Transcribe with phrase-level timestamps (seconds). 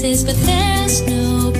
[0.00, 1.59] places, but there's no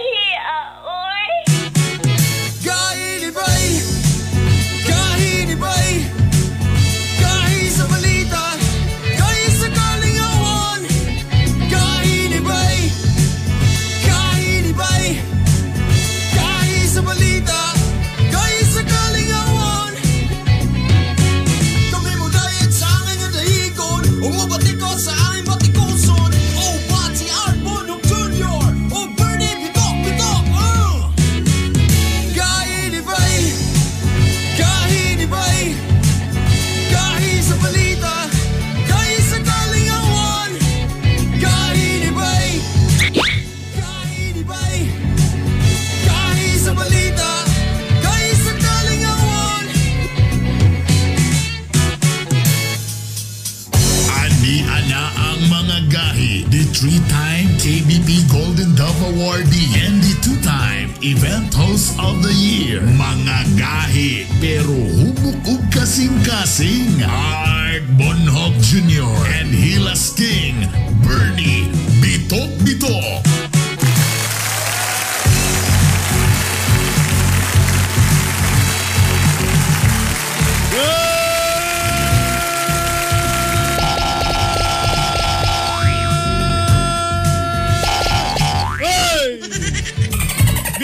[59.21, 62.81] Awardee and the two-time Event Host of the Year.
[62.81, 64.25] Mga gahi.
[64.41, 67.05] Pero hubok ug kasing-kasing.
[67.05, 69.13] Art Bonhoff Jr.
[69.37, 70.65] and Hilas King.
[71.05, 71.69] Bernie
[72.01, 73.30] Bitok Bitok.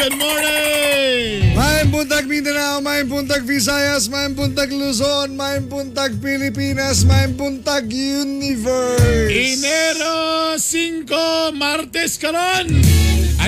[0.07, 1.51] Good morning!
[1.51, 9.27] Maayong buntag Mindanao, maayong buntag Visayas, maayong buntag Luzon, maayong buntag Pilipinas, maayong buntag Universe.
[9.27, 12.71] Enero 5, Martes karon.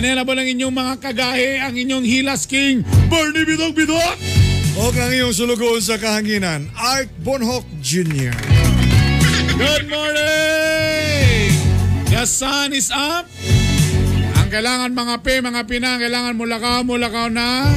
[0.03, 4.19] Na po ng inyong mga kagahe, ang inyong Hilas King, Bernie Bidok Bidok!
[4.75, 8.35] O ang iyong sulugoon sa kahanginan, Art Bonhock Jr.
[9.55, 11.55] Good morning!
[12.11, 13.31] The sun is up.
[14.49, 17.69] Ang kailangan mga pe, mga pina, ang kailangan mulakaw, mulakaw na.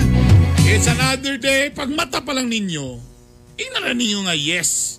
[0.65, 1.69] It's another day.
[1.69, 2.97] Pag mata pa lang ninyo,
[3.61, 4.97] ingnan ninyo nga yes.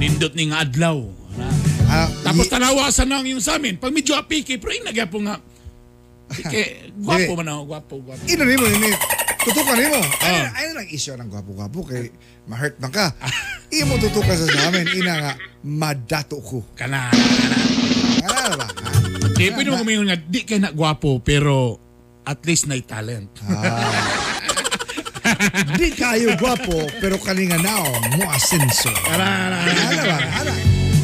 [0.00, 1.04] Nindot ni nga adlaw.
[1.92, 3.76] Ah, Tapos tanawasan na yung sa amin.
[3.76, 5.44] Pag medyo apiki, pero yung nagyapo nga.
[6.32, 8.24] Pike, gwapo man ako, gwapo, gwapo.
[8.24, 8.88] ino nimo ini.
[9.44, 10.00] Tutukan nimo.
[10.24, 10.56] Ah.
[10.56, 12.08] Ay, ay lang isyo ng gwapo-gwapo kay
[12.48, 13.12] ma-hurt man ka.
[13.76, 15.32] Imo tutukan sa sa amin ina nga
[15.68, 16.64] madato ko.
[16.72, 17.93] Kana, kana.
[18.24, 18.66] Ano ba?
[19.34, 21.76] Di, pwede mo kumingon nga, di kayo na gwapo, pero
[22.24, 23.28] at least na talent.
[25.76, 28.92] Di kayo gwapo pero kaninga nao mo asenso.
[29.04, 29.84] Kana, kana, kana.
[29.84, 30.18] Ano ba?
[30.40, 30.52] Ano?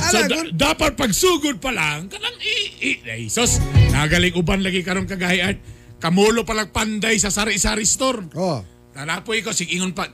[0.01, 2.57] So, da- dapat pagsugod pa lang, kanang i...
[2.81, 3.61] i ay, sos,
[3.93, 5.61] nagaling uban lagi karong kagahian.
[6.01, 8.33] Kamulo palang panday sa sari-sari store.
[8.33, 8.65] Oh.
[8.97, 10.09] Nanapoy ko, sige ingon pa,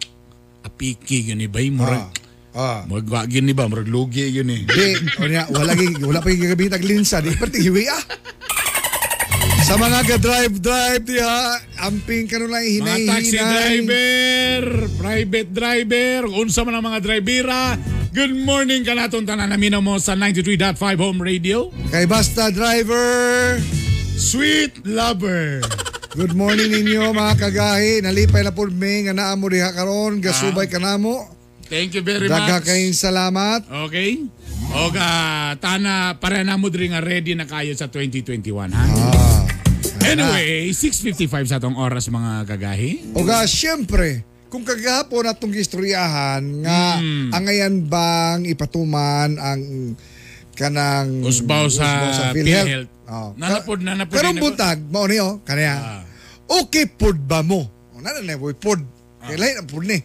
[0.67, 2.11] apiki yun ni bay, murag,
[2.57, 2.89] Ah.
[2.89, 4.65] murag wagin ni ba, murag lugi yun eh.
[4.65, 4.97] Di,
[5.53, 7.21] wala, gi- wala pa yung gagawin tag linsa.
[7.21, 8.01] Di, pati hiwi ah.
[9.61, 11.39] Sa mga ga-drive-drive diha,
[11.83, 13.83] amping ka nun lang Mga taxi hinay-hinay.
[13.83, 14.63] driver,
[14.97, 17.75] private driver, unsa man ang mga drivera.
[18.15, 21.69] Good morning ka naton tanan namin mo sa 93.5 Home Radio.
[21.93, 23.59] Kay Basta Driver.
[24.17, 25.61] Sweet Lover.
[26.17, 28.01] Good morning ninyo mga kagahi.
[28.01, 31.36] Nalipay na po may nga naa mo diha karon gasubay ka namo.
[31.67, 32.67] Thank you very Daga much.
[32.71, 33.61] kayong salamat.
[33.91, 34.23] Okay?
[34.71, 35.11] O ga,
[35.59, 38.85] tana, para na mo diri nga ready na kayo sa 2021, ha?
[38.87, 39.43] Ah.
[40.07, 43.19] Anyway, 6.55 sa tong oras mga kagahi.
[43.19, 47.35] O ga, syempre, kung kagahapon atong gistoryahan nga Hmm.
[47.35, 49.61] ang ngayon bang ipatuman ang
[50.55, 52.87] kanang Usbaw sa PhilHealth.
[53.11, 53.35] Oh.
[53.35, 54.19] Nanapod, nanapod.
[54.23, 54.39] Ako.
[54.39, 55.75] buntag, mao niyo, kaniya.
[55.75, 56.03] Ah.
[56.47, 57.67] Okay pod ba mo?
[57.91, 58.79] O na na pod.
[59.27, 59.99] Kay lain ang pod ni.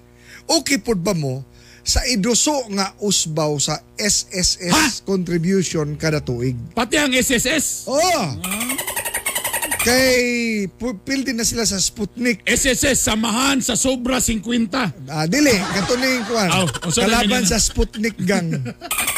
[0.50, 1.46] Okay pod ba mo
[1.82, 6.58] sa iduso nga usbaw sa SSS contribution kada tuig.
[6.78, 7.90] Pati ang SSS.
[7.90, 8.26] Oh.
[9.82, 10.22] Kay
[10.78, 12.46] pu- pildi na sila sa Sputnik.
[12.46, 15.10] SSS, samahan sa sobra 50.
[15.10, 16.50] Ah, dili, yung kuwan.
[16.86, 18.54] Unsa na Kalaban sa Sputnik gang.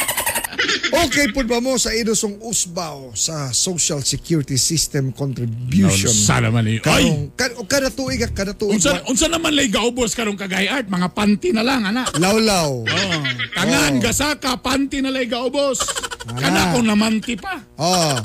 [0.96, 6.08] okay po ba mo sa idusong usbaw sa Social Security System contribution?
[6.08, 6.78] Unsa naman eh.
[6.78, 6.80] Ay!
[6.80, 8.78] Karong, kad, o kada tuig, kada tuig.
[8.78, 10.86] Unsa, unsa naman lay gaubos karong kagay art?
[10.86, 12.06] Mga panty na lang, ana.
[12.14, 12.70] Lawlaw.
[12.84, 13.20] Oh,
[13.52, 14.02] tangan, Oh.
[14.02, 15.82] gasaka, panty na lay gaubos.
[16.24, 16.38] Ana.
[16.38, 17.58] Kana ko namanti pa.
[17.76, 18.16] Oh.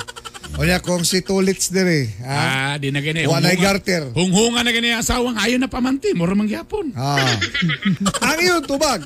[0.58, 2.10] O niya kung si Tulits dire.
[2.26, 2.82] Ah, Ha?
[2.82, 3.24] di na gani.
[3.24, 4.02] Wa na'y Hunghunga- garter.
[4.12, 6.12] Hunghunga na gani ang asawang ayaw na pamanti.
[6.12, 6.90] Mura mangyapon.
[6.98, 7.38] Ah.
[8.28, 9.06] ang iyong tubag.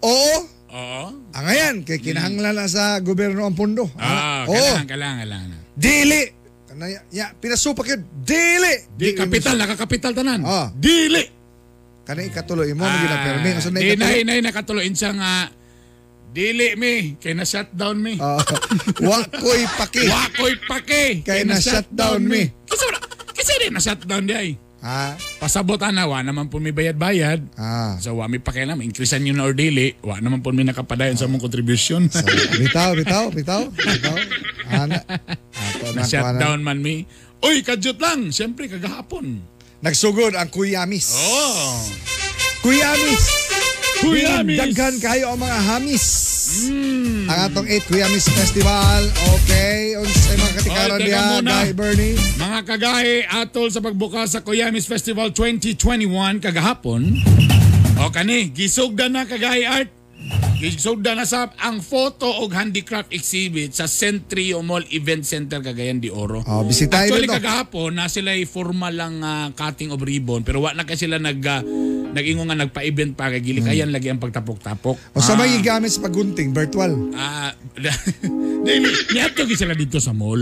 [0.00, 0.57] Oo.
[0.68, 1.04] Oo.
[1.32, 3.88] Ang ayan, kay kinahanglan na sa gobyerno ang pundo.
[3.96, 4.52] Ah, Oo.
[4.52, 5.48] kailangan, kailangan, kailangan.
[5.72, 6.22] Dili.
[6.68, 8.00] Kanaya, ya, pinasupak yun.
[8.20, 8.74] Dili.
[8.92, 10.44] Di kapital, nakakapital tanan.
[10.44, 10.68] Ah.
[10.76, 11.24] Dili.
[12.04, 13.48] Kana ikatuloy mo, ah, ginapermi.
[13.56, 14.20] Asa na di na, ikatuloy?
[14.24, 15.32] na, nakatuloy siya nga,
[16.28, 18.20] dili mi, kay na shutdown mi.
[18.20, 18.36] Ah,
[19.08, 20.04] wa ko'y paki.
[20.04, 22.44] Wakoy pake, Kay na shutdown mi.
[22.68, 23.00] Kasi wala,
[23.32, 24.50] kasi di na shutdown di ay.
[24.78, 27.42] Ah, Pasabot ana, wa naman po may bayad-bayad.
[27.58, 27.98] ah.
[27.98, 31.26] So, wa mi pakialam, increasean yun na or dili, wa naman po may nakapadayon sa
[31.26, 32.06] mong contribution.
[32.06, 32.22] So,
[32.54, 34.16] bitaw, bitaw, bitaw, bitaw.
[34.70, 35.02] Ana.
[35.50, 37.02] Ato na shutdown man mi.
[37.38, 39.42] Uy, kadyot lang, siyempre kagahapon.
[39.78, 41.10] Nagsugod ang Kuyamis.
[41.14, 41.78] Oh.
[42.62, 43.22] Kuyamis.
[43.98, 44.58] Kuyamis.
[44.58, 46.04] Daghan kayo ang mga hamis.
[46.70, 47.26] Mm.
[47.26, 49.02] Ang atong 8 Kuyamis Festival.
[49.38, 49.97] Okay.
[51.06, 51.54] Muna.
[51.62, 52.14] Guy Bernie.
[52.38, 57.14] Mga kagahi, atol sa pagbukas sa Kuyamis Festival 2021 kagahapon.
[58.02, 59.97] O kani, gisugdan na kagahi art.
[60.58, 66.10] Gisugdan na sa ang photo og handicraft exhibit sa Centrio Mall Event Center Cagayan de
[66.10, 66.42] Oro.
[66.42, 67.38] Oh, bisitahin Actually nito.
[67.38, 71.22] kagahapon na sila ay formal lang ah, cutting of ribbon pero wa na kasi sila
[71.22, 71.62] nag ah,
[72.10, 75.14] nag-ingo nga nagpa-event pa kay gilikayan lagi ang pagtapok-tapok.
[75.14, 77.14] O sa may igamit sa pagunting, virtual.
[77.14, 77.54] Ah,
[78.66, 80.40] dili, niyato gi sila dito sa mall.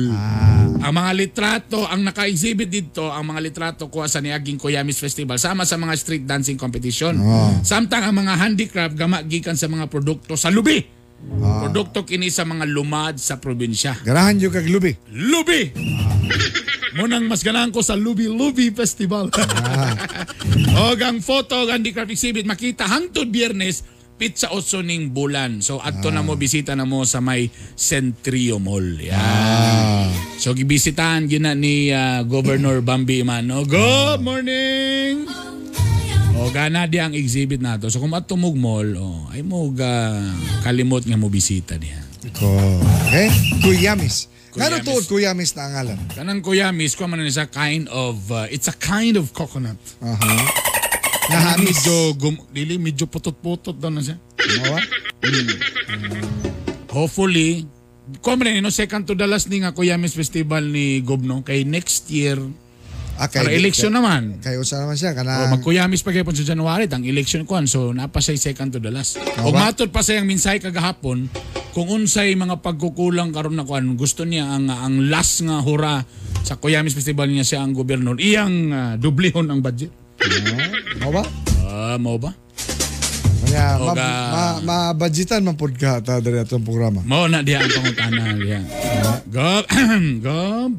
[0.77, 5.67] Ang mga litrato, ang naka-exhibit dito, ang mga litrato ko sa niaging Koyamis Festival sama
[5.67, 7.19] sa mga street dancing competition.
[7.67, 10.79] Samtang ang mga handicraft gama gikan sa mga produkto sa lubi.
[11.43, 13.99] Produkto kini sa mga lumad sa probinsya.
[14.07, 14.95] Ganahan yung kaglubi.
[15.11, 15.75] Lubi!
[16.97, 19.29] Munang mas ganahan ko sa Lubi Lubi Festival.
[20.79, 23.85] o ang photo, ang handicraft exhibit, makita hangtod biyernes,
[24.17, 25.61] pizza oso ning bulan.
[25.61, 28.97] So adto na mo bisita na mo sa may Centrio Mall.
[29.03, 30.09] Yan.
[30.39, 33.67] So gibisitahan gyud na ni ah, Governor Bambi Imano.
[33.67, 35.56] Good morning.
[36.37, 37.89] O gana di ang exhibit nato.
[37.89, 40.21] So kung matumog mall, oh, ay mo ga
[40.61, 42.05] kalimot nga mo bisita diha.
[42.37, 42.53] Ko.
[43.09, 43.33] Okay?
[43.65, 44.29] Kuyamis.
[44.53, 44.85] Kuyamis.
[44.85, 45.99] tuod Kuyamis na ang ngalan?
[46.13, 49.81] Kanang kuya, miss ko man is a kind of, uh, it's a kind of coconut.
[50.05, 50.33] Aha.
[51.33, 51.83] Nahamis.
[51.83, 54.21] Medyo, gum, dili, medyo putot-putot daw na siya.
[54.61, 54.79] Mawa?
[56.93, 57.67] Hopefully,
[58.23, 61.67] ko man no second to the last ni nga Kuya Miss Festival ni Gobno kay
[61.67, 62.39] next year
[63.17, 64.41] Ah, para election naman.
[64.45, 65.17] Kayo sa naman O siya.
[65.17, 68.93] Kana, magkuyamis pa gyapon sa January ang election kon so napa siya second to the
[68.93, 69.17] last.
[69.41, 69.73] O ba?
[69.73, 71.33] matod pa sayang minsay kagahapon
[71.73, 76.05] kung unsay mga pagkukulang karon na kuan gusto niya ang ang last nga hura
[76.45, 79.93] sa Kuyamis Festival niya siya ang gobernador iyang uh, dublihon ang budget.
[81.01, 81.25] Mawa?
[81.69, 82.46] Ah, mo ba?
[83.47, 84.11] Kanya, ma, Oga.
[84.11, 86.99] ma, ma-budgetan man pod ka ta diri atong programa.
[87.07, 88.61] Mo na diha ang pangutana diha.
[89.31, 89.65] Gob,
[90.27, 90.73] gob.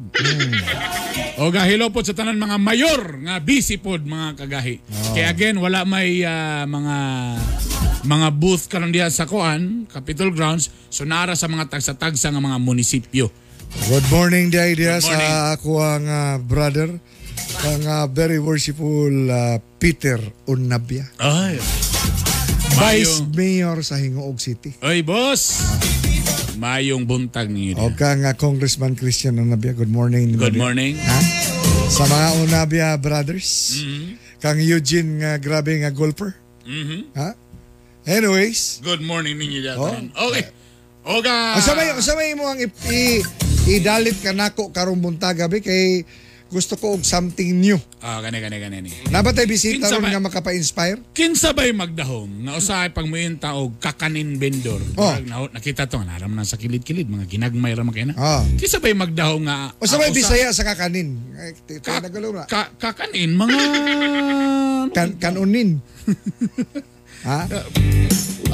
[1.40, 4.84] O gahilo po sa tanan mga mayor nga busy pod mga kagahi.
[5.16, 6.96] Kaya again wala may ah, mga
[8.04, 12.60] mga booth karon diha sa Kuan, Capitol Grounds, so nara sa mga tagsa-tagsa nga mga
[12.60, 13.32] munisipyo.
[13.88, 15.32] Good morning di idea Good morning.
[15.32, 17.00] sa ako ang ah, brother
[17.64, 21.08] ang ah, very worshipful ah, Peter Unabia.
[21.16, 21.56] Ay.
[21.56, 21.87] Vice
[22.78, 23.10] Mayo.
[23.32, 24.78] Mayor sa Hingoog City.
[24.80, 25.62] Oy, boss.
[26.54, 27.78] Mayong buntag niyo.
[27.78, 29.72] O kang ah, Congressman Christian Unabia.
[29.72, 30.34] Good morning.
[30.34, 30.98] Good morning.
[30.98, 31.18] Ha?
[31.88, 33.78] Sa mga Unabia brothers.
[33.78, 34.06] Mm-hmm.
[34.38, 36.34] Kang Eugene nga grabe nga golfer.
[36.62, 37.14] Mhm.
[37.14, 37.34] Ha?
[38.04, 39.74] Anyways, Good morning ninyo diha.
[39.74, 39.92] Oh.
[40.30, 40.44] Okay.
[41.04, 41.58] Oga.
[41.58, 43.24] Asa may asa may mo ang i- i-
[43.68, 46.04] idalit ka nako karong buntag gabi kay
[46.48, 47.76] gusto ko og something new.
[48.00, 48.90] Ah, kani kani kani ni.
[49.12, 50.98] Nabatay bisita Kinsa ron nga makapa-inspire?
[51.12, 54.80] Kinsa ba'y magdahom nga usahay pag muinta og kakanin vendor.
[54.96, 55.12] Oh.
[55.28, 58.16] Na- nakita to naram na sa kilid-kilid mga ginagmay ra makina.
[58.16, 58.40] Ah.
[58.56, 61.20] Kinsa ba'y magdahom nga ah, usa- bisaya sa kakanin.
[61.84, 62.00] Ka,
[62.48, 63.56] ka- kakanin mga
[64.96, 65.84] Kan kanunin.
[67.28, 67.44] ha?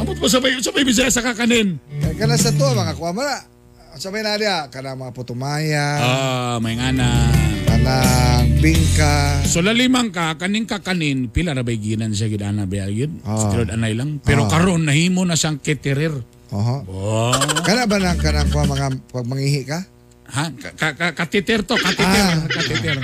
[0.02, 1.78] Amot mo sabay sabay bisaya sa kakanin.
[2.02, 3.53] Kaya kana sa to mga kuha mara.
[3.94, 5.86] Sa may nadia kana mga putumaya.
[5.96, 7.30] Ah, may ngana.
[7.64, 9.40] kanang bingka.
[9.44, 13.22] So lalimang ka, kaning kakanin, pila na ba'y ginan siya gidana ba yun?
[13.22, 13.50] Ah.
[13.50, 14.20] Tilod anay lang.
[14.20, 14.50] Pero Ah.
[14.50, 16.12] karon nahimo na siyang ketirer.
[16.50, 16.76] Oho.
[16.84, 17.34] Wow.
[17.62, 19.80] Kana ba nang kanang kuha mga pag mangihi ka?
[20.28, 20.44] Ha?
[20.52, 22.24] Ka- ka- ka- Katiter to, katiter.
[22.24, 22.44] Ah.
[22.46, 22.98] Katiter.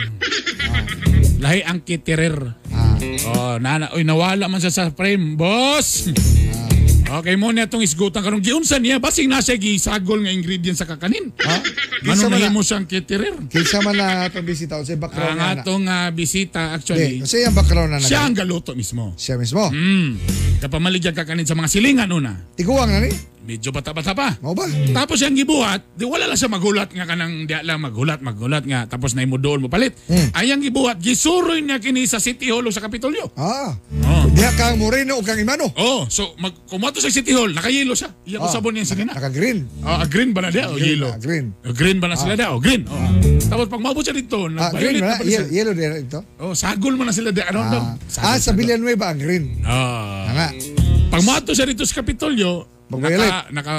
[1.39, 2.37] Lahi ang kitirer.
[2.71, 2.95] Ah.
[3.27, 6.11] Oh, nana, oy nawala man siya sa frame, boss.
[7.11, 11.35] Okay mo na itong isgutan karon giunsa niya basing nasa gisagol nga ingredients sa kakanin.
[11.43, 11.59] Ha?
[11.59, 13.35] Ano Kinsa man na, nahimo siyang kitirer?
[13.51, 15.51] kinsa man na atong bisita o sa background Ang na.
[15.59, 18.07] atong ah, bisita actually, kasi yung background na na.
[18.07, 19.11] siya ang galuto mismo.
[19.19, 19.67] Siya mismo.
[19.69, 20.23] Mm.
[20.63, 22.39] Kapamaligyan kakanin sa mga silingan una.
[22.55, 23.11] Tiguang na ni.
[23.41, 24.37] Medyo bata-bata pa.
[24.45, 24.69] Mo ba?
[24.93, 28.85] Tapos siyang gibuhat, di wala lang siya magulat nga kanang di lang magulat, magulat nga
[28.85, 29.97] tapos na imudol mo palit.
[30.07, 30.29] Hmm.
[30.37, 33.33] Ayang gibuhat, gisuroy niya kini sa City Hall o sa Kapitolyo.
[33.35, 33.73] Ah.
[34.05, 34.25] Oh.
[34.29, 35.73] Diha kang Moreno o kang Imano.
[35.75, 38.13] Oh, so mag kumato sa City Hall, nakayelo siya.
[38.29, 38.53] Iya ko Ah.
[38.53, 39.17] sabon niya sinina.
[39.17, 39.65] Naka-green.
[39.81, 41.09] Ah, green ba na dia o Green yelo?
[41.09, 41.47] na, green.
[41.65, 42.53] Oh, green ba na sila dia?
[42.53, 42.85] Oh, green.
[42.87, 43.09] Oh.
[43.49, 45.49] Tapos pag maabot siya dito, Ah, green pala siya.
[45.49, 46.21] Yellow, yellow din ito.
[46.37, 47.49] Oh, sagol man na sila dia.
[47.49, 47.83] Ano daw?
[48.21, 49.65] Ah, ah, sa Villanueva ang green.
[49.65, 50.29] Ah.
[50.31, 50.49] Nga.
[51.11, 53.75] Pag mato siya dito sa Kapitolyo, Naka, naka,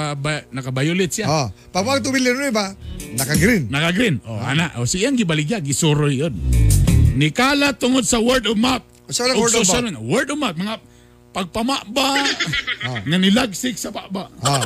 [0.48, 1.26] naka-violate siya.
[1.28, 2.72] Oh, pag wag to Villanueva,
[3.12, 3.68] naka-green.
[3.68, 4.24] Naka-green.
[4.24, 4.72] Oh, ana.
[4.80, 6.32] O siyang gibaligya, gisuroy yun.
[7.12, 8.80] Nikala tungod sa word of mouth.
[9.12, 10.00] Sa Og word of mouth?
[10.00, 10.56] Word of mouth.
[10.56, 10.74] Mga
[11.32, 12.24] pagpama ba
[13.08, 14.32] nga nilagsik sa baba.
[14.40, 14.64] Ah.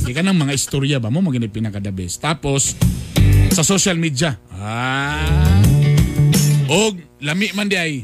[0.00, 2.20] Di ka ng mga istorya ba mo maginip pinakada best.
[2.24, 2.76] Tapos
[3.52, 4.36] sa social media.
[4.56, 5.60] Ah.
[6.72, 7.94] Og lami man di ay.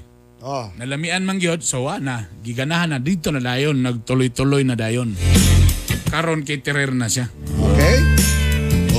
[0.43, 0.67] Oh.
[0.75, 5.15] Nalamian man gyud so na giganahan na dito na dayon nagtuloy-tuloy na dayon.
[6.13, 7.33] Karon kay terer na siya.
[7.57, 7.97] Okay.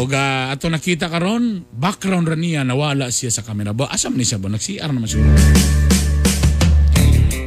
[0.01, 3.69] O ga ato nakita karon background ra niya nawala siya sa camera.
[3.69, 5.21] Ba asam ni siya ba nag-CR naman siya.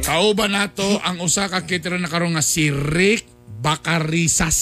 [0.07, 3.27] Kauban nato ang usa ka caterer na karon nga si Rick
[3.59, 4.55] Bakarisas.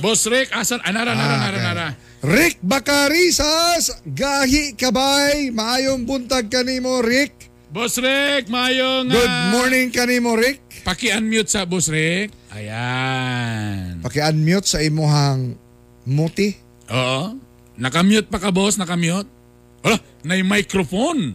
[0.00, 0.80] Boss Rick, asan?
[0.80, 1.66] Anara, nara, Ah, nara, okay.
[1.68, 1.86] nara.
[2.24, 7.52] Rick Bacarisas, gahi kabay, maayong buntag kanimo Rick.
[7.68, 9.12] Boss Rick, mayong...
[9.12, 10.69] Good ah, morning kanimo Rick.
[10.80, 12.32] Paki-unmute sa Boss Rick.
[12.50, 14.00] Ayan.
[14.00, 15.54] Paki-unmute sa imuhang
[16.08, 16.56] muti.
[16.90, 17.36] Oo.
[17.80, 18.76] Nakamute pa ka, boss?
[18.76, 19.24] Nakamute?
[19.80, 21.32] Wala, na microphone.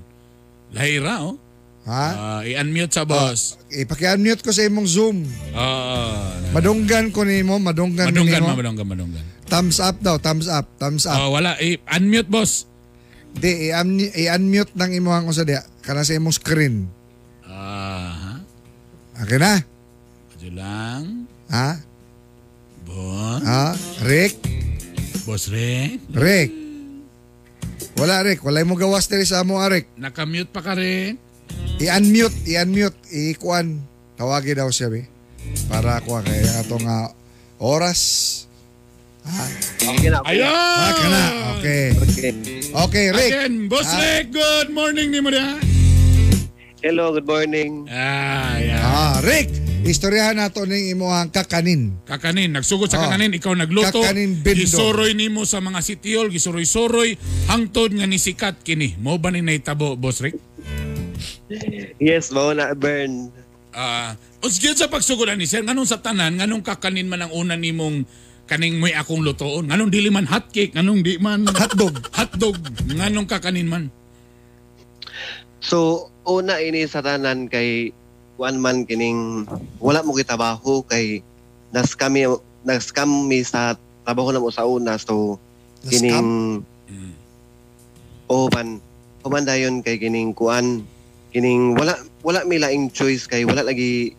[0.70, 1.42] Lahira, oh.
[1.86, 2.06] Ha?
[2.14, 3.58] Ah, i-unmute sa boss.
[3.70, 5.18] Ipaki-unmute ko sa imong Zoom.
[5.54, 6.02] Oo.
[6.54, 8.50] Madunggan ko nimo, madunggan, madunggan, nimo.
[8.54, 9.26] ma, madunggan, madunggan.
[9.46, 11.18] Thumbs up daw, thumbs up, thumbs up.
[11.22, 12.66] Oh, wala, i-unmute, boss.
[13.36, 16.90] Di, i-un- i-unmute ng imuhang usa diha kana sa imong screen.
[19.16, 19.64] Ah, Okay na?
[20.36, 21.02] Medyo lang.
[21.48, 21.80] Ha?
[22.84, 23.42] Boss.
[23.48, 23.66] Ha?
[24.04, 24.36] Rick?
[25.24, 26.04] Boss Rick.
[26.12, 26.52] Rick?
[27.96, 29.88] Wala Rick, wala mo gawas diri sa amo Rick.
[29.96, 31.16] Nakamute pa ka rin.
[31.80, 33.80] I-unmute, i-unmute, i-kuan.
[34.20, 35.08] Tawagi daw siya, be.
[35.72, 37.16] Para kuha kay atong nga
[37.60, 38.02] oras.
[39.80, 40.20] Okay na.
[40.28, 40.46] Ayun!
[40.46, 41.24] Ah, kana.
[41.58, 41.86] Okay.
[41.98, 42.32] Okay.
[42.70, 43.32] Okay, Rick.
[43.32, 43.98] Again, Boss Ah.
[43.98, 45.75] Rick, good morning ni mo na.
[46.86, 47.90] Hello, good morning.
[47.90, 48.78] Ah, yeah.
[48.86, 49.50] Ah, Rick,
[49.90, 51.98] istoryahan nato ning imong kakanin.
[52.06, 53.10] Kakanin, nagsugod sa Oh.
[53.10, 54.06] kakanin, ikaw nagluto.
[54.06, 54.62] Kakanin bindo.
[54.70, 57.18] Gisuroy nimo sa mga sitiol, gisuroy-suroy,
[57.50, 58.94] hangtod nga ni sikat kini.
[59.02, 60.38] Mo ba ni naitabo, Boss Rick?
[61.98, 63.34] Yes, mao na burn.
[63.74, 64.14] Ah,
[64.46, 68.06] uh, gyud sa pagsugodan ni sir, nganong sa tanan, nganong kakanin man ang una nimong
[68.46, 69.74] kaning may akong lutoon.
[69.74, 71.98] Nganong dili man hot cake, nganong di man Hotdog.
[72.14, 72.62] hotdog,
[72.94, 73.90] nganong kakanin man.
[75.66, 77.90] So, una ini sa tanan kay
[78.36, 79.48] one man kining
[79.80, 81.24] wala mo kitabaho kay
[81.72, 82.28] nas kami
[82.68, 85.00] nas kami sa trabaho na mo sa una.
[85.00, 85.42] So
[85.88, 86.62] kining
[88.26, 88.82] o pan
[89.26, 90.84] pamandayon kay kining kuan.
[91.34, 94.14] Kining wala wala mi laing choice kay wala lagi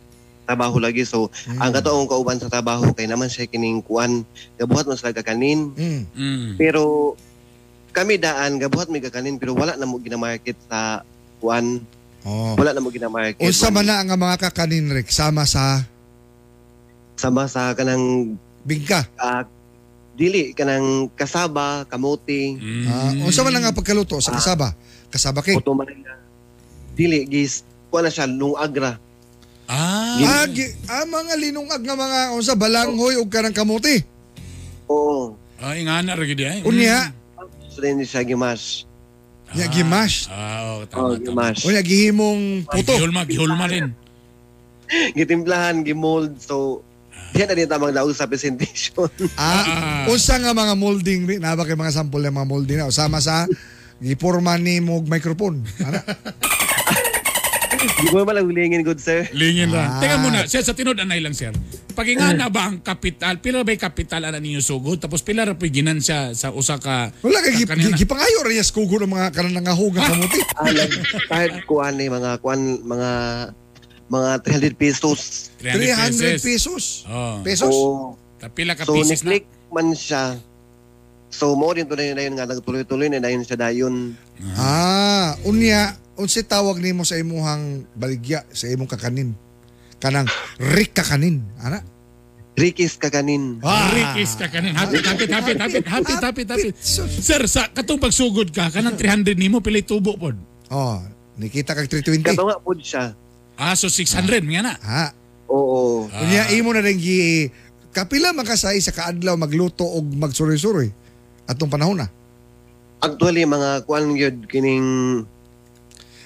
[0.46, 1.06] trabaho lagi.
[1.06, 4.24] So ang katuong kauban sa trabaho kay naman siya kining kuan.
[4.58, 6.02] Gabuhat mo sila kakanin Mm.
[6.16, 6.50] Mm.
[6.56, 7.14] Pero
[7.96, 11.00] kami daan gabuhat mi kakanin pero wala na mo gina-market sa
[11.36, 11.80] kuan.
[12.22, 12.54] Oh.
[12.54, 13.38] Wala na mo gina-market.
[13.38, 15.08] Unsa man na ang mga kakanin, Rick?
[15.08, 15.86] Sama sa
[17.14, 19.06] sama sa kanang bingka.
[19.16, 19.46] ah,
[20.12, 22.84] dili kanang kasaba, kamote, Mm.
[22.86, 24.74] Ah, unsa man na nga pagkaluto sa kasaba?
[25.06, 25.56] Kasaba cake.
[25.56, 26.18] puto man na.
[26.92, 28.98] Dili gis kuan na siya nung agra.
[29.66, 34.02] Ah, Ah, gi, ah, mga linungag nga mga unsa balanghoy ug kanang kamuti.
[34.86, 35.34] Oo.
[35.56, 36.60] ah ingana ra gyud ay.
[36.62, 37.10] Unya,
[37.66, 38.84] So din siya gimas.
[39.52, 40.26] Nya gimash.
[40.26, 41.18] Ah, oh, Oh, tama, tama.
[41.20, 41.62] gimas.
[41.62, 42.92] Unya gihimong puto.
[42.92, 43.94] Gihulma, gihulma rin.
[45.16, 46.38] Gitimplahan, gimold.
[46.38, 46.82] So
[47.32, 49.06] diyan na din tamang daog sa presentation.
[49.36, 50.10] Ah, Ah.
[50.10, 51.38] unsa nga mga molding Rick?
[51.38, 53.44] Na ba kay mga sample ng mga molding na usama sa
[53.96, 55.62] giporma ni mo microphone.
[55.80, 56.00] Ana.
[57.88, 59.24] Di ko malagulingin good sir.
[59.30, 59.96] Lingin Ah.
[59.96, 60.00] ra.
[60.00, 61.54] Teka muna, sir, sa tinod anay lang, sir.
[61.92, 63.40] pagingana ba ang kapital?
[63.40, 65.00] Pila ba kapital ana ninyo sugod?
[65.00, 67.56] Tapos pila ra pa ginansya sa usa ka Wala ka-
[67.96, 70.44] gipangayo ra niya sa kugo ng mga kanang nangahuga kamuti.
[70.60, 73.10] Ah, nag-start kuan ni mga kuan mga
[74.06, 75.48] mga 300 pesos.
[75.58, 76.44] 300 pesos.
[76.44, 76.84] pesos.
[77.08, 77.40] Oh.
[77.40, 77.72] Pesos.
[78.36, 79.32] Ta- Pila ka So pieces na?
[79.32, 80.36] ni-click man siya.
[81.26, 84.12] So mo din to na yun, na yun nga nagtuloy-tuloy na dayon siya dayon.
[84.52, 89.32] Ah, unya unsa tawag nimo sa imuhang baligya sa imong kakanin?
[89.96, 90.28] Kanang
[90.60, 91.80] Rick kakanin, ana?
[92.56, 93.60] Rikis kaganin.
[93.60, 93.92] Ah.
[93.92, 94.72] Rikis ka kanin.
[94.72, 96.74] Hapit, hapit, hapit, hapit, hapit, hapit, hapit.
[97.20, 100.40] Sir, sa katong pagsugod ka, kanang 300 nimo pila tubo pod.
[100.72, 100.96] Oh,
[101.36, 102.32] nikita kag 320.
[102.32, 103.12] Kato nga po siya.
[103.60, 104.74] Ah, so 600 nga na.
[104.80, 105.12] Ha.
[105.52, 106.08] Oo.
[106.08, 107.52] Unya imo na rin gi
[107.92, 110.88] kapila ka sa isa ka adlaw magluto og magsuroy-suroy
[111.44, 112.08] atong panahon na.
[113.04, 115.22] Actually mga kuan gyud kining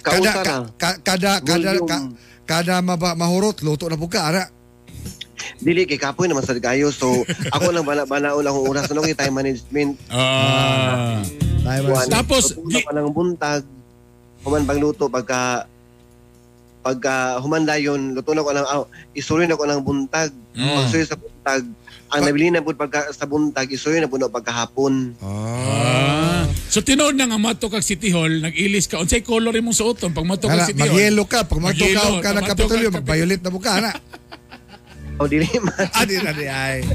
[0.01, 0.33] Kada na.
[0.43, 1.89] ka, ka- kada kada Volume.
[1.89, 1.99] ka,
[2.49, 4.45] kada maba, mahurot luto na ka ara.
[5.61, 6.89] Dili kay kapoy naman sa kayo.
[6.93, 9.97] So ako lang bala balaon akong oras no kay time management.
[10.09, 11.21] Ah.
[11.61, 12.09] Kuan.
[12.09, 13.63] Tapos, di- pa ng buntag.
[14.41, 15.69] Human pagluto pagka
[16.81, 20.33] pagka humanda yon luto na ko ng oh, isuloy na ko ng buntag.
[20.57, 20.77] Mm.
[20.81, 21.63] Pagsuloy sa buntag.
[22.11, 25.15] Ang nabili na po pagka sa buntag isuloy na po na pagkahapon.
[25.21, 26.43] Ah.
[26.67, 28.99] So tinuod na nga mato kag City Hall, nag-ilis ka.
[28.99, 30.91] Unsay color imong suoton pag mato kag City Hall?
[30.91, 33.91] mag-yellow ka pag Mag-yellow, matukaw ka ng matukaw kapitulyo ka- mag-violet na mo ka ana.
[35.17, 35.87] O dili man.
[35.93, 36.81] Ah, di na di ay.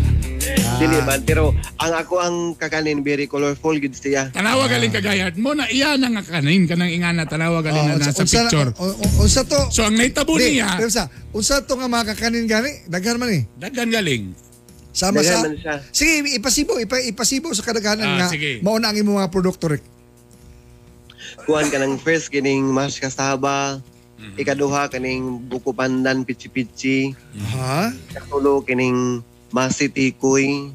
[0.75, 1.21] Dili man.
[1.21, 4.29] Pero ang ako ang kakanin very colorful gid siya.
[4.29, 8.01] Tanawa galing kagayat mo na iya na nga kanin kanang ingana tanawa galing Oh, na
[8.03, 8.69] nasa unsa- picture.
[8.75, 9.61] un- un- Unsa to?
[9.69, 12.83] So ang naitabo Di, niya, pero sa unsa to nga mga kakanin gani?
[12.85, 13.43] Daghan man eh.
[13.55, 14.23] daghan galing.
[14.95, 15.75] Sama Daghan sa man siya.
[15.91, 18.63] Sige, ipasibo, ipa, ipasibo sa kadaghanan Ah, nga sige.
[18.63, 19.83] mao na ang imong mga produkto Rick.
[21.43, 23.83] Kuan ka ng first kining mas kasaba.
[24.33, 27.11] Ikaduha kaning buko pandan pichi-pichi.
[27.51, 27.91] Ha?
[28.09, 29.19] Katulo kining
[29.51, 30.71] masi tikoy.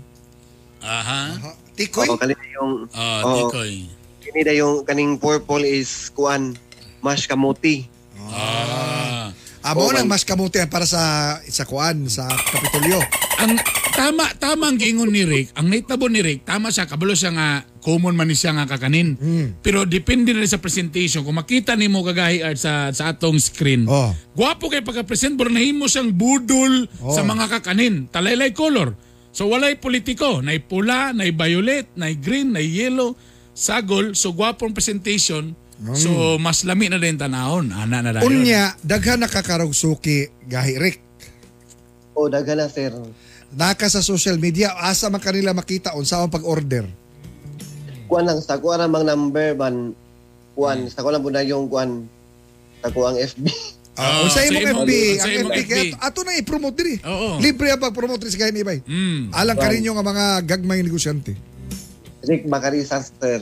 [0.79, 1.41] Aha.
[1.41, 1.51] Ha?
[1.73, 2.07] Tikoy?
[2.07, 3.49] O kanina yung Ah, Oo.
[3.49, 3.89] tikoy.
[4.21, 6.53] kanina yung kaning purple is kuan
[7.01, 7.89] mash kamuti.
[8.31, 9.33] Ah.
[9.61, 12.97] Ah, mao Oh, nang mas kamutihan para sa sa kuan sa Kapitolyo.
[13.41, 13.61] Ang
[13.93, 17.49] tama tama ang giingon ni Rick, ang naitabo ni Rick, tama siya kabalo siya nga
[17.81, 19.21] common man siya nga kakanin.
[19.21, 19.47] Mm.
[19.61, 21.21] Pero depende na rin sa presentation.
[21.21, 23.85] Kung makita nimo kagahi art sa sa atong screen.
[23.85, 24.17] Oh.
[24.33, 27.13] Gwapo kay pagka-present pero nahimo siyang budol Oh.
[27.13, 28.09] sa mga kakanin.
[28.09, 28.97] Talaylay color.
[29.31, 33.15] So walay politiko, nay pula, nay violet, nay green, nay yellow,
[33.53, 34.17] sagol.
[34.17, 35.53] So gwapong presentation.
[35.97, 37.73] So mas lami na din tanahon.
[37.73, 38.29] Ana na dayon.
[38.29, 41.01] Unya, daghan nakakarog suki gahi Rick.
[42.13, 42.93] O daghan na sir.
[43.51, 46.85] Naka sa social media asa man kanila makita unsa ang pag-order.
[48.07, 49.97] Kuan lang sa kuan ang mga number ban
[50.53, 52.05] kuan sa kuan lang po na yung kuan
[52.79, 53.47] sa kuang FB.
[53.97, 54.91] Ah, Oh, unsa sa imong FB?
[55.19, 56.95] sa Ang imong FB kaya ato na i-promote diri.
[57.03, 57.37] Oo.
[57.37, 58.79] Libre ang pag-promote diri sa gahin ibay.
[58.85, 59.35] Mm.
[59.35, 61.33] Alang kaninyo nga mga gagmay negosyante.
[62.23, 63.41] Rick Macarisas sir.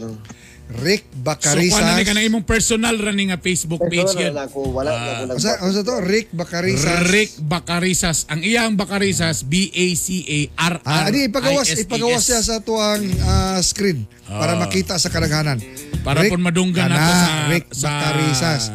[0.69, 1.73] Rick So Bacarisas.
[1.73, 5.41] kuan na ka na imong personal running nga Facebook page na ako wala na ako
[5.41, 5.97] Unsa unsa to?
[6.05, 7.09] Rick Bacarisas.
[7.09, 8.19] Rick Bacarisas.
[8.29, 10.85] Ang iyang Bacarisas, B-A-C-A-R-R-I-S-A.
[10.85, 14.61] Ah, adi ipagawas ipagawas siya sa tuang ah, screen para Ah.
[14.61, 15.57] makita sa kadaghanan.
[16.05, 17.91] Para Rick pun madunggan nato sa, Rick sa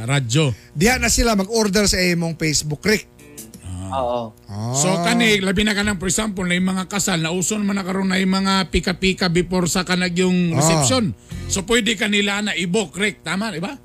[0.04, 0.50] radyo.
[0.74, 3.06] Diha na sila mag-order sa imong Facebook, Rick.
[3.94, 4.22] Oo.
[4.50, 4.74] Ah.
[4.74, 7.86] So kani, labi na ka ng for example, na yung mga kasal, nauson man na
[7.86, 10.62] karon na yung mga pika-pika before sa kanag yung Ah.
[10.62, 11.14] reception.
[11.48, 13.22] So pwede kanila na i-book, Rick.
[13.22, 13.78] Tama, di ba?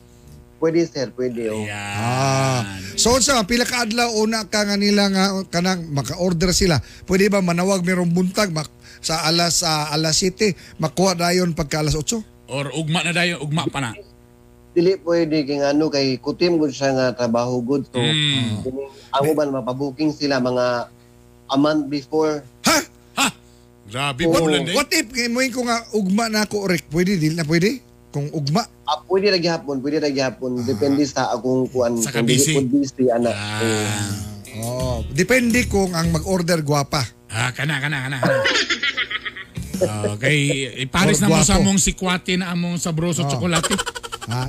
[0.58, 1.62] Pwede sir, pwede oh.
[1.70, 2.66] Ah.
[2.66, 2.98] Yan.
[2.98, 6.82] So unsa pila ka adlaw una ka nga nila nga kanang maka-order sila.
[7.06, 8.66] Pwede ba manawag merong buntag mak
[8.98, 12.50] sa alas sa alas 7 makuha dayon pagka alas 8?
[12.50, 13.94] Or ugma na dayon, ugma pa na.
[14.78, 18.62] Dili pwede kay ano kay kutim gud siya nga trabaho gud so Mm.
[18.62, 20.86] kining amo ban mapabuking sila mga
[21.48, 22.46] a month before.
[22.62, 22.78] Ha?
[23.16, 23.26] Ha?
[23.90, 26.86] Grabe po lang What if ngayon ko nga ugma na ako Rick?
[26.86, 27.82] Pwede dili na pwede?
[28.08, 28.62] Kung ugma.
[28.86, 32.54] Ah, pwede ra gyapon, pwede ra gyapon depende sa akong kuan Sa kung kabisi.
[32.54, 33.34] ko busy ana.
[33.34, 34.06] Ah.
[34.60, 37.02] Oh, depende kung ang mag-order gwapa.
[37.26, 38.16] Ah, kana, kana, kana.
[38.16, 38.36] kana.
[40.14, 40.38] Okay,
[40.80, 43.28] ipares na mo sa among sikwate na among sabroso Oh.
[43.28, 43.74] tsokolate.
[44.28, 44.44] Ha?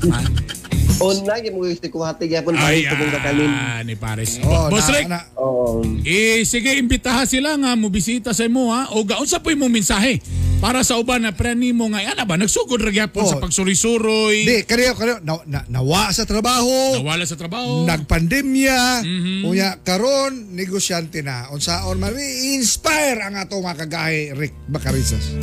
[0.99, 3.47] On lagi mo gusto ko hati gyapon Ay, pa ko kakanin.
[3.47, 4.35] ah, ni Pares.
[4.41, 5.79] Oh, Boss na- Rick, na- Oo.
[6.03, 8.91] eh, sige, imbitaha sila nga mo bisita sa imo ha.
[8.91, 10.19] O gaon sa po imong mensahe
[10.59, 13.31] para sa uban na preni mo nga, ana ba, nagsugod ra gyapon Oh.
[13.31, 17.87] sa pagsuri-suroy, Di, kaniyo, kaniyo, na, na, nawa sa trabaho, nawala sa trabaho.
[17.87, 19.47] nagpandemya, Mhm.
[19.47, 21.47] unya karon negosyante na.
[21.49, 22.11] Unsaon man
[22.51, 25.31] inspire ang ato mga kagahi Rick Bacarisas.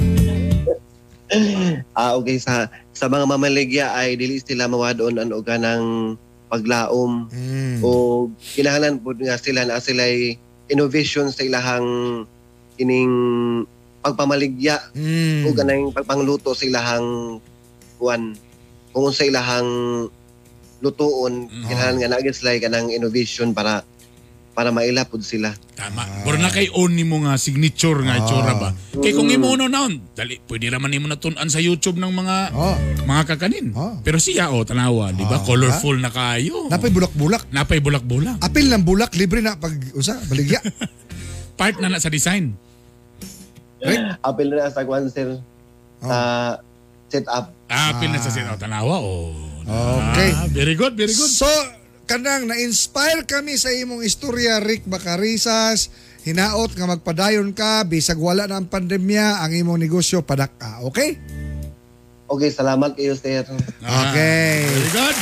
[1.90, 6.16] Ah, okay sa sa mga mamaligya ay dili sila mawadon ano kanang
[6.48, 7.84] paglaom Mm.
[7.84, 7.90] o
[8.56, 10.40] kinahanglan pud nga sila na sila'y
[10.72, 12.24] innovation sa ilahang
[12.80, 13.12] kining
[14.00, 15.44] pagpamaligya Mm.
[15.44, 17.36] o ganang pagpangluto sa ilahang
[18.00, 18.32] kuan
[18.96, 19.68] kung sa ilahang
[20.80, 21.66] lutuon Mhm.
[21.68, 23.84] kinahanglan nga naagid sila kanang innovation para
[24.56, 26.24] para mailapod sila Tama.
[26.24, 28.72] Pero na kay on nimo nga signature nga itsura ba.
[28.96, 32.72] Kay kung imo no naon, dali pwede raman nimo natun-an sa YouTube ng mga Oh.
[33.04, 33.76] mga kakanin.
[33.76, 34.00] Oh.
[34.00, 35.36] Pero siya oh tanawa, di ba?
[35.36, 36.72] Ah, Colorful na kayo.
[36.72, 37.52] Napay bulak-bulak.
[37.52, 38.40] Napay bulak-bulak.
[38.40, 40.64] Apil ng bulak, libre na pag usa, baligya.
[41.60, 42.56] Part na na sa design.
[44.24, 45.36] apil na sa kuan sir
[46.00, 46.18] sa
[47.12, 49.36] setup Ah, apil na sa oh, tanawa oh.
[49.66, 50.30] Okay.
[50.30, 51.26] Ah, very good, very good.
[51.28, 51.46] So,
[52.06, 55.90] kanang na-inspire kami sa imong istorya, Rick Bacarisas.
[56.22, 60.82] Hinaot nga magpadayon ka, bisag wala na ang pandemya, ang imong negosyo padak ka.
[60.86, 61.18] Okay?
[62.26, 63.46] okay salamat kayo sir
[63.86, 64.66] Ah, Okay.
[64.66, 65.16] Very good.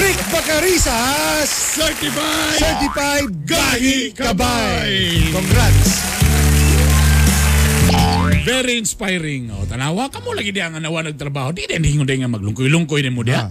[0.00, 1.48] Rick Bacarisas!
[1.76, 2.56] Certified.
[2.60, 4.92] Certified Gahi Kabay!
[5.32, 6.04] Congrats!
[8.44, 9.48] Very inspiring.
[9.56, 11.56] Oh, tanawa ka mo lagi di ang anawa nagtrabaho.
[11.56, 13.48] Di din hingon din nga maglungkoy-lungkoy din mo diha.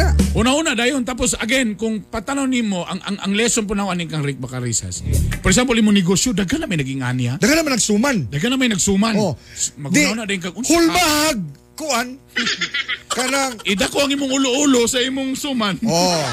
[0.00, 0.16] Ana?
[0.32, 4.24] Una-una dayon tapos again kung patanaw nimo ang ang, ang lesson po na aning kang
[4.24, 5.04] Rick Bacarisas.
[5.44, 7.36] For example, imo negosyo daghan na may naging anya.
[7.36, 8.32] Daga naman nagsuman.
[8.32, 9.14] Daghan na may nagsuman.
[9.20, 9.36] Oh.
[9.76, 10.72] Magunaw na din kag unsa.
[10.72, 11.38] hulbahag!
[11.76, 12.16] Kuan?
[13.16, 15.80] Kanang, Ida ko ang imong ulo-ulo sa imong suman.
[15.82, 16.24] oh,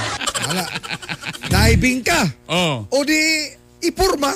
[0.46, 0.68] ala.
[1.48, 2.28] Diving ka.
[2.52, 2.86] Oh.
[2.92, 3.16] O di,
[3.82, 4.36] ipurma.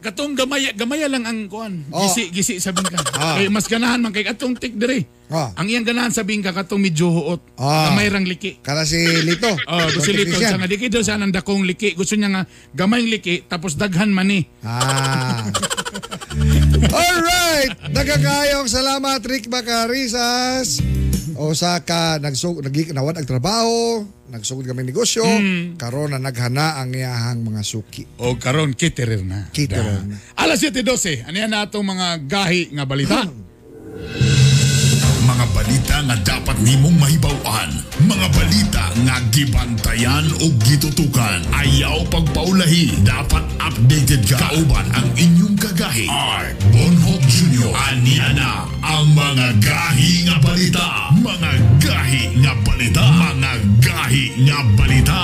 [0.00, 1.84] Katong gamaya gamaya lang ang kuan.
[1.92, 2.08] Oh.
[2.08, 2.96] Gisi gisi sa bingka.
[3.20, 3.36] Ah.
[3.36, 5.04] Kay mas ganahan man kay katong tik dire.
[5.28, 5.52] Ah.
[5.60, 7.40] Ang iyang ganahan sa bingka katong medyo huot.
[7.60, 7.92] Ah.
[7.92, 8.56] Gamay rang liki.
[8.64, 8.96] Kana si
[9.28, 9.52] Lito.
[9.70, 10.56] Oh, gusto lito Politician.
[10.56, 11.92] sa nga di kay sa nang dakong liki.
[11.92, 14.40] Gusto niya nga gamayng liki tapos daghan man ni.
[14.64, 15.44] Ah.
[16.90, 17.92] Alright!
[17.92, 20.80] Nagkakayong salamat, Rick Bacarisas.
[21.38, 25.22] O sa ka, nagsug, nag, nawad ang trabaho, nagsugod kami negosyo,
[25.78, 28.06] karon na naghana ang iyahang mga suki.
[28.18, 29.50] O karon kiterer na.
[29.54, 30.16] Kiterer na.
[30.38, 31.26] Alas 7:12.
[31.26, 33.20] Ano yan na atong mga gahi nga balita?
[35.60, 37.84] Balita nga dapat nimong mahibaw-an.
[38.08, 41.44] Mga balita nga gibantayan o gitutukan.
[41.52, 43.04] Ayaw pagpaulahi.
[43.04, 44.40] Dapat updated ka.
[44.40, 46.08] Kauban ang inyong kagahi.
[46.08, 47.76] Art Bonhoff Jr.
[47.92, 51.12] Ania na ang mga gahi nga balita.
[51.20, 53.04] Mga gahi nga balita.
[53.20, 53.52] Mga
[53.84, 55.20] gahi nga balita.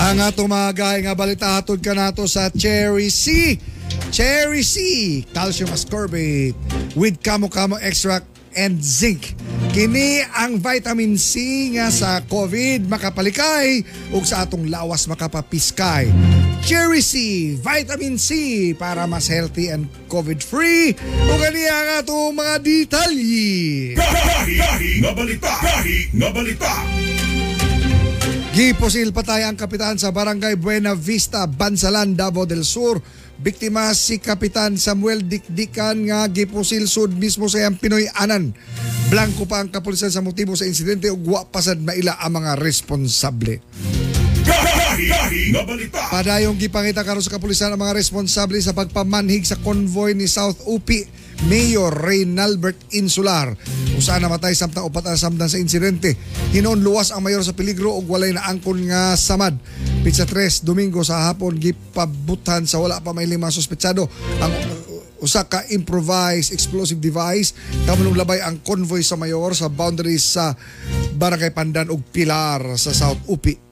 [0.00, 3.60] Ang atong mga gahi nga balita hatod ka nato sa Cherry C.
[4.08, 4.74] Cherry C,
[5.36, 6.56] calcium ascorbate
[6.96, 9.34] with kamo-kamo extract and zinc.
[9.74, 13.82] Kini ang vitamin C nga sa COVID makapalikay
[14.14, 16.10] ug sa atong lawas makapapiskay.
[16.64, 17.14] Cherry C,
[17.60, 20.96] vitamin C para mas healthy and COVID-free.
[21.28, 23.92] Ug ani ang atong mga detalye.
[23.98, 25.52] Gahi, gahi nga balita.
[25.60, 26.72] Gahi nga balita.
[28.54, 33.02] Giposil patay ang kapitan sa Barangay Buena Vista, Bansalan, Davao del Sur.
[33.44, 38.56] Biktima si Kapitan Samuel Dikdikan nga giposil sud mismo sa iyang Pinoy anan.
[39.12, 43.60] Blanco pa ang kapulisan sa motibo sa insidente ug wa pasad maila ang mga responsable.
[46.08, 50.88] Padayong gipangita karon sa kapulisan ang mga responsable sa pagpamanhig sa convoy ni South UP
[51.46, 53.52] Mayor Reynalbert Insular.
[53.94, 56.14] Usa namatay samtang upat ang samdan sa insidente.
[56.54, 59.58] Hinoon luwas ang mayor sa peligro ug walay na angkon nga samad.
[60.06, 64.04] Pizza 3 Domingo sa hapon gipabutan sa wala pa may lima suspetsado
[64.44, 64.52] ang
[65.24, 67.56] usa ka improvised explosive device
[67.88, 70.52] kamunong labay ang convoy sa mayor sa boundaries sa
[71.16, 73.63] Barangay Pandan ug Pilar sa South Upi.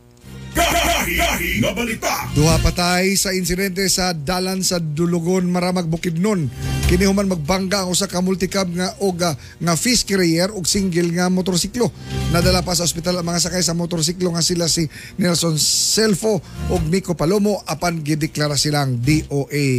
[1.72, 2.28] Balita.
[2.36, 6.46] Duha patay sa insidente sa dalan sa Dulugon Maramag Bukidnon.
[6.86, 11.08] Kini human magbangga ang usa ka multicab nga og ah, nga fish carrier ug single
[11.16, 11.88] nga motorsiklo.
[12.30, 14.84] Nadala pa sa ospital ang mga sakay sa motorsiklo nga sila si
[15.16, 19.70] Nelson Selfo ug Miko Palomo apan gideklara silang DOA.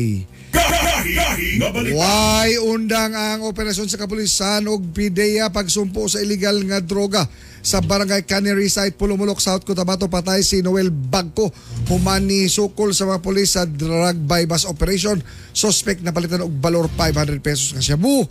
[1.94, 7.28] Why undang ang operasyon sa kapulisan ug PIDEA pagsumpo sa illegal nga droga
[7.64, 11.48] sa barangay Cannery Site, Pulumulok, South Cotabato patay si Noel Bagco
[11.88, 15.24] humani sukol sa mga pulis sa drug bypass operation
[15.56, 18.28] suspect na palitan og balor 500 pesos nga shabu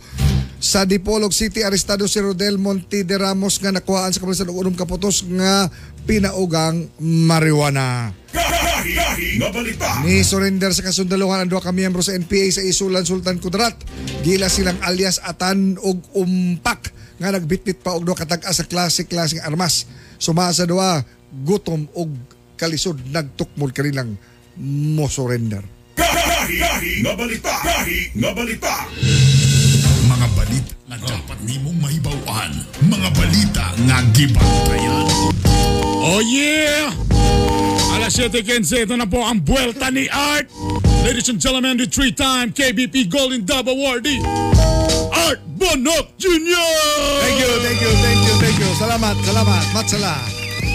[0.61, 4.77] sa Dipolog City arestado si Rodel Monte de Ramos nga nakuhaan sa kapulisan og unom
[4.77, 5.65] ka putos nga
[6.05, 8.13] pinaugang marijuana.
[10.03, 13.75] Ni surrender sa kasundaluhan ang duha ka miyembro sa NPA sa Isulan Sultan Kudrat.
[14.21, 19.43] Gila silang alias Atan ug Umpak nga nagbitbit pa og duha ka tag-a sa klase-klaseng
[19.45, 19.85] armas.
[20.17, 21.01] Suma sa duha
[21.43, 22.09] gutom ug
[22.57, 24.15] kalisod nagtukmol kanilang
[24.93, 25.61] mo surrender.
[25.97, 27.53] Gahi, gahi nga balita.
[27.61, 28.73] Gahi nga balita.
[30.09, 32.51] Mga balita nga dapat nimong mahibaw-an.
[32.85, 35.05] Mga balita nga gibantayan.
[36.03, 36.91] Oh yeah!
[37.93, 40.51] Alas Alas 7.15, ito na po ang buwelta ni Art.
[41.07, 44.19] Ladies and gentlemen, the three-time KBP Golden Dove awardee,
[45.63, 46.75] Bonok Jr.
[47.23, 48.69] Thank you, thank you, thank you, thank you.
[48.75, 50.19] Salamat, salamat, matsala.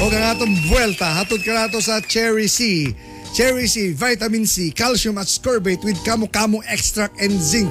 [0.00, 0.32] O ka nga
[0.64, 2.88] buwelta, hatod ka na sa Cherry C.
[3.36, 7.68] Cherry C, vitamin C, calcium at scorbate with kamo-kamo extract and zinc.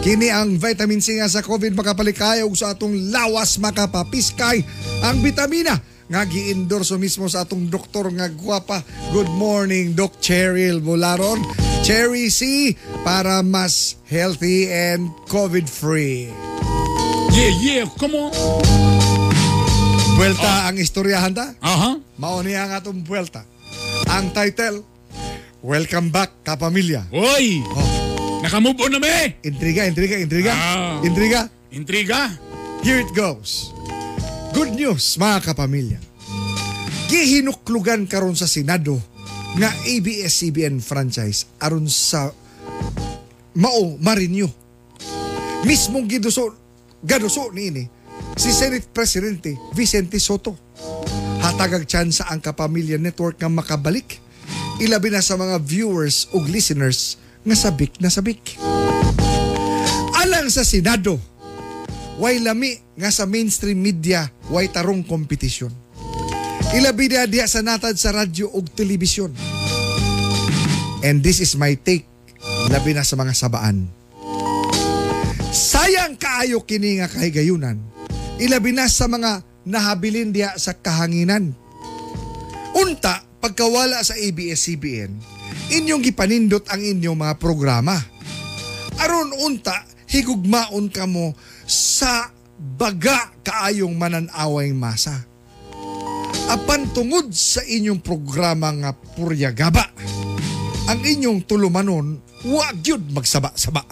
[0.00, 4.64] Kini ang vitamin C nga sa COVID makapalikayog sa atong lawas makapapiskay
[5.04, 5.76] ang vitamina
[6.08, 8.80] nga gi-endorso mismo sa atong doktor nga gwapa.
[9.12, 11.44] Good morning, Doc Cheryl Bularon.
[11.84, 12.72] Cherry C
[13.04, 16.32] para mas healthy and COVID-free.
[17.28, 18.32] Yeah, yeah, come on.
[20.16, 21.52] Buwelta ang istoryahan ta.
[21.60, 22.00] Aha.
[22.16, 23.44] Mao niya ang atong buwelta.
[24.08, 24.80] Ang title,
[25.60, 27.04] Welcome Back Kapamilya.
[27.12, 27.60] Hoy!
[28.40, 29.36] Nakamove on na me!
[29.44, 30.56] Intriga, intriga, intriga.
[30.56, 31.04] Ah.
[31.04, 31.52] Intriga.
[31.68, 32.32] Intriga?
[32.80, 33.76] Here it goes.
[34.56, 36.00] Good news, mga kapamilya.
[37.12, 39.04] Gihinuklugan karon sa Senado
[39.54, 42.34] nga ABS-CBN franchise aron sa
[43.54, 44.50] Mao Marinyo.
[45.62, 46.58] Mismong giduso
[47.04, 47.86] gaduso niini
[48.34, 50.58] si Senate Presidente Vicente Soto.
[51.44, 54.18] Hatagag tsansa ang Kapamilya Network nga makabalik.
[54.82, 58.58] Ilabi na sa mga viewers ug listeners nga sabik na sabik.
[60.18, 61.20] Alang sa Senado,
[62.18, 65.83] way lami nga sa mainstream media way tarong kompetisyon.
[66.74, 69.30] Ilabi na diha sa natad sa radyo ug telebisyon.
[71.06, 72.02] And this is my take
[72.66, 73.86] labi na sa mga sabaan.
[75.54, 77.78] Sayang kaayo kini nga kahigayunan.
[78.42, 81.54] Ilabi na sa mga nahabilin diha sa kahanginan.
[82.74, 85.14] Unta, pagkawala sa ABS-CBN,
[85.70, 87.94] inyong gipanindot ang inyong mga programa.
[88.98, 91.38] Aron unta, higugmaon ka mo
[91.70, 95.33] sa baga kaayong mananaway masa.
[96.52, 99.88] Apan tungod sa inyong programa nga puryagaba,
[100.84, 103.84] ang inyong tulumanon, wag yun magsaba-saba.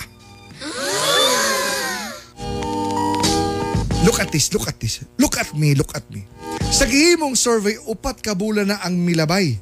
[4.02, 5.06] Look at this, look at this.
[5.16, 6.26] Look at me, look at me.
[6.74, 9.54] Sa gihimong survey, upat ka bulan na ang milabay.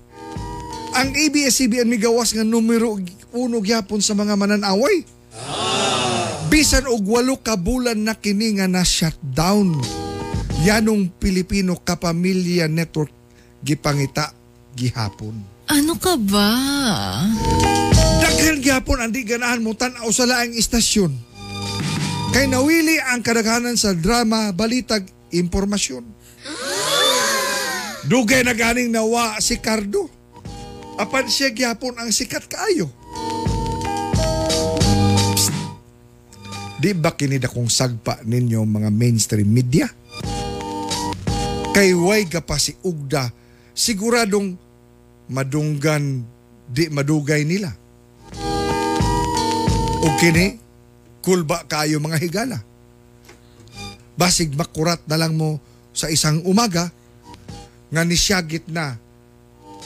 [0.97, 2.99] Ang ABS-CBN migawas nga numero
[3.31, 5.07] uno gyapon sa mga mananaway.
[6.51, 9.79] Bisan og walo ka bulan na kini nga na shutdown.
[10.61, 13.09] Yanong Pilipino Kapamilya Network
[13.65, 14.37] gipangita
[14.77, 15.41] gihapon.
[15.73, 16.53] Ano ka ba?
[18.21, 21.17] Daghan gyapon ang di ganahan mo tan-aw sa laing istasyon.
[22.37, 26.05] Kay nawili ang kadaghanan sa drama, balitag, impormasyon.
[28.05, 30.13] Dugay na ganing nawa si Cardo.
[31.01, 32.93] Apan siya gyapon ang sikat kaayo.
[35.33, 35.57] Psst.
[36.77, 39.89] Di ba kinida kong sagpa ninyo mga mainstream media?
[41.71, 43.31] Kay way ka pa si Ugda,
[43.71, 44.59] siguradong
[45.31, 46.27] madunggan
[46.67, 47.71] di madugay nila.
[50.01, 50.59] O kini,
[51.23, 52.59] kulba kayo mga higala.
[54.19, 55.63] Basig makurat na lang mo
[55.95, 56.91] sa isang umaga
[57.91, 58.99] nga nisyagit na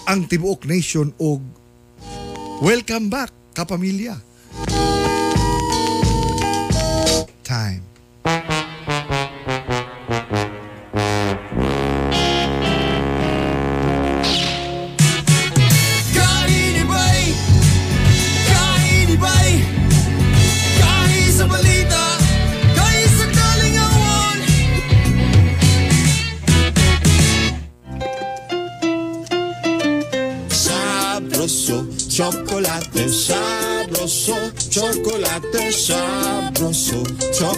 [0.04, 1.40] ang tibuok nation og
[2.60, 4.16] welcome back kapamilya.
[4.64, 4.93] Time.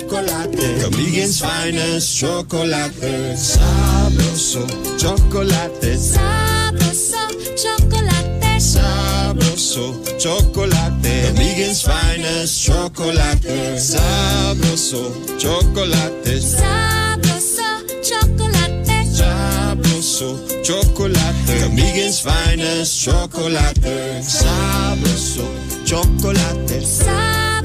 [0.00, 0.80] Chocolate.
[0.82, 4.66] Kamigen's finest chocolate, sabroso,
[4.98, 8.60] chocolate, Sabroso, chocolate.
[8.60, 11.34] sabroso, chocolate.
[11.34, 17.68] Kamigen's finest chocolate, sabroso, chocolate, Sabroso,
[18.02, 19.04] chocolate.
[19.04, 21.60] sabroso, chocolate.
[21.60, 25.44] Kamigen's finest chocolate, sabroso,
[25.84, 26.80] chocolate.
[26.82, 27.55] Sabroso,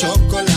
[0.00, 0.48] chocolate.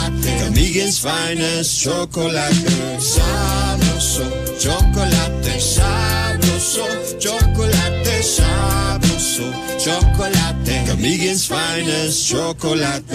[0.41, 2.54] Kamigen's finest chocolate.
[2.99, 4.25] Sabroso,
[4.60, 5.60] chocolate.
[5.60, 6.86] Sabroso,
[7.19, 8.21] chocolate.
[8.21, 9.47] Sabroso,
[9.80, 10.59] chocolate.
[11.00, 13.08] Camigan's finest chocolate.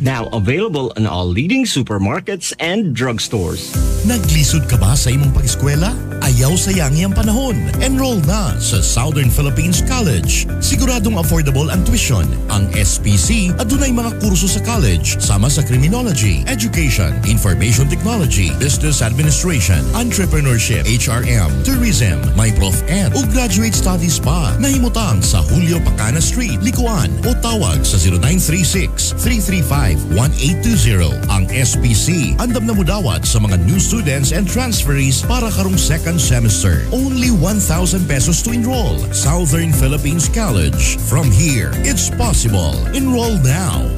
[0.00, 3.74] Now available in all leading supermarkets and drugstores.
[4.06, 5.90] Naglisod ka ba sa imong pag-eskwela?
[6.22, 7.58] Ayaw sayangi ang panahon.
[7.82, 10.46] Enroll na sa Southern Philippines College.
[10.62, 12.22] Siguradong affordable ang tuition.
[12.46, 19.82] Ang SPC adunay mga kurso sa college sama sa criminology, education, information technology, business administration,
[19.98, 24.54] entrepreneurship, HRM, tourism, may prof ed o graduate studies pa.
[24.62, 27.96] Nahimutang sa Julio Pacana Street, Likuan o tawag sa
[29.16, 31.32] 0936-335-1820.
[31.32, 36.84] Ang SPC andam na mudawat sa mga new students and transferees para karong second semester.
[36.92, 38.98] Only 1,000 pesos to enroll.
[39.14, 40.98] Southern Philippines College.
[41.08, 42.76] From here, it's possible.
[42.92, 43.88] Enroll now.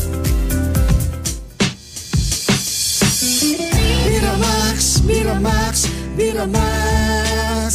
[4.05, 5.75] Miramax, Miramax,
[6.19, 7.75] Miramax.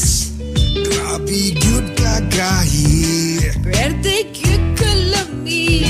[0.87, 3.39] Grabe good kagahi.
[3.63, 4.23] Birthday
[5.29, 5.85] kalami.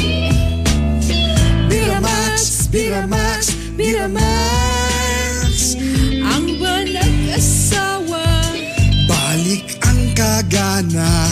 [1.69, 5.75] Miramax, Miramax, Miramax.
[6.23, 8.27] Ang banag asawa.
[9.07, 11.31] Balik ang kagana,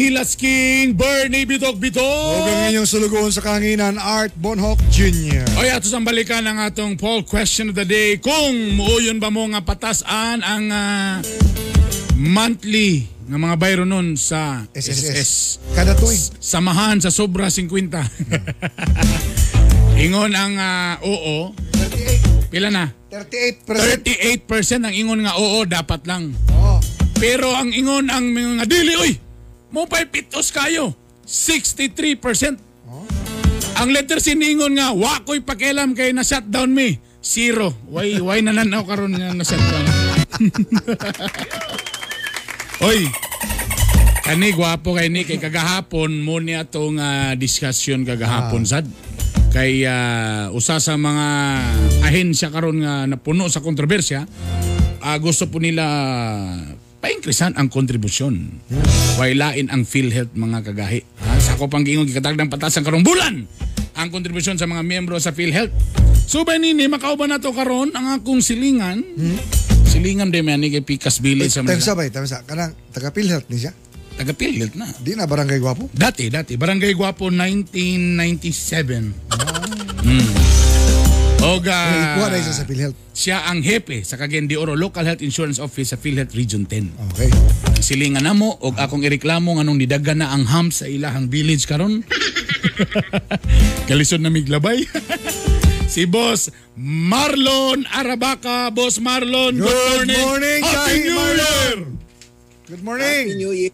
[0.02, 2.02] Hilas King, Bernie Bitok Bitok.
[2.02, 5.46] Huwag ang inyong sulugoon sa kanginan, Art Bonhoc Jr.
[5.54, 8.18] O ato ang balikan ang atong poll question of the day.
[8.18, 11.22] Kung muuyon ba mo nga patasan ang ah,
[12.18, 15.62] monthly nga mga bayro nun sa SSS.
[15.78, 16.18] Kada tuig.
[16.42, 17.62] Samahan sa sobra 50.
[20.10, 21.54] ingon ang ah, oo.
[21.78, 22.50] 38.
[22.50, 22.90] Pila na?
[23.14, 24.50] 38%.
[24.50, 26.34] 38% ang ingon nga oo dapat lang.
[26.58, 26.82] Oh.
[27.22, 29.30] Pero ang ingon ang mga dili, uy,
[29.72, 30.92] mo pa'y pitos kayo.
[31.26, 32.60] 63%.
[33.82, 37.02] Ang letter C ningon nga, wako'y pakialam kay na shutdown me.
[37.24, 37.74] Zero.
[37.90, 39.86] Why, why nananaw karon nga na shutdown?
[42.86, 43.06] Oy,
[44.26, 48.90] kani gwapo kay ni kay kagahapon mo niya tong ah, discussion kagahapon sad.
[49.54, 51.28] Kay ah, usa sa mga
[52.06, 54.26] ahensya karon nga napuno sa kontrobersya,
[55.02, 55.86] ah, gusto po nila
[57.02, 58.62] paingkrisan ang kontribusyon.
[59.18, 61.02] Wailain ang PhilHealth mga kagahi.
[61.02, 61.42] Ha?
[61.42, 63.50] Sa ako pang giingog gikatagdang patasan karong bulan
[63.98, 65.74] ang kontribusyon sa mga miyembro sa PhilHealth.
[66.30, 69.04] So ba nini makauban na to karon ang akong silingan.
[69.84, 70.86] Silingan din man ni kay
[71.20, 71.84] Village sa Manila.
[71.84, 72.40] sa bay, time sa.
[72.48, 73.76] Kanang taga PhilHealth ni siya.
[74.16, 74.88] Taga PhilHealth na.
[75.02, 75.92] Di na barangay gwapo.
[75.92, 76.56] Dati, dati.
[76.56, 79.12] Barangay Guapo, 1997.
[80.02, 80.41] Mm.
[80.41, 80.41] Og
[81.42, 82.98] ah, Ikuha na isa sa PhilHealth.
[83.12, 86.94] siya ang hepe sa Cagayan de Oro Local Health Insurance Office sa PhilHealth Region 10.
[87.14, 87.30] Okay.
[87.74, 92.06] Ang silingan namo og akong ireklamo nganong nidagan na ang hams sa ilahang village karon.
[93.90, 94.86] Kalisod na miglabay.
[95.94, 98.70] si Boss Marlon Arabaca.
[98.70, 101.40] Boss Marlon, good, Good morning, Happy Kahit New Marlon.
[101.42, 101.80] Year!
[102.70, 103.24] Good Happy morning.
[103.36, 103.74] New Year.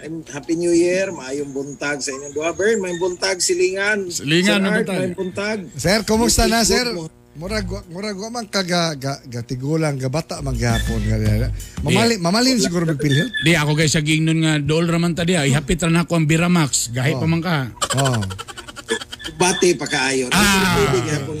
[0.00, 1.12] I'm Happy New Year.
[1.12, 2.50] Maayong buntag sa inyong duha.
[2.56, 4.08] Bern, may buntag silingan.
[4.08, 4.98] Silingan, Art, buntag.
[5.00, 5.58] may buntag.
[5.76, 6.88] Sir, kumusta na, sir?
[7.30, 11.48] Murag murag wa man kaga ga, gatigulang gabata man gihapon ga.
[11.80, 13.32] Mamali mamalin siguro mig PhilHealth.
[13.46, 15.46] Di ako kay sa gingnon nga dool raman ta diha.
[15.46, 16.90] Ihapit ra na ako ang Biramax.
[16.90, 17.70] Gahi pa man ka.
[18.02, 18.18] Oh.
[19.40, 20.28] Bati pa kaayo.
[20.36, 20.84] Ah.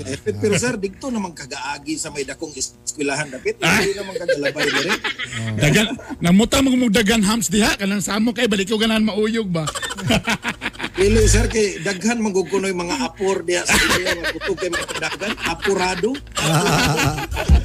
[0.08, 0.40] Effort.
[0.40, 3.60] Pero sir, digto naman kagaagi sa may dakong eskwelahan dapit.
[3.60, 4.96] Hindi naman kagalabay dire.
[5.62, 5.86] Dagan,
[6.24, 9.68] namuta mo mong dagan hams diha kanang samo kay balik ko ganan mauyog ba.
[10.96, 15.34] Pili sir kay daghan magugkunoy mga apor diha sa inyo nga kutob kay mga daghan
[15.44, 16.10] apurado.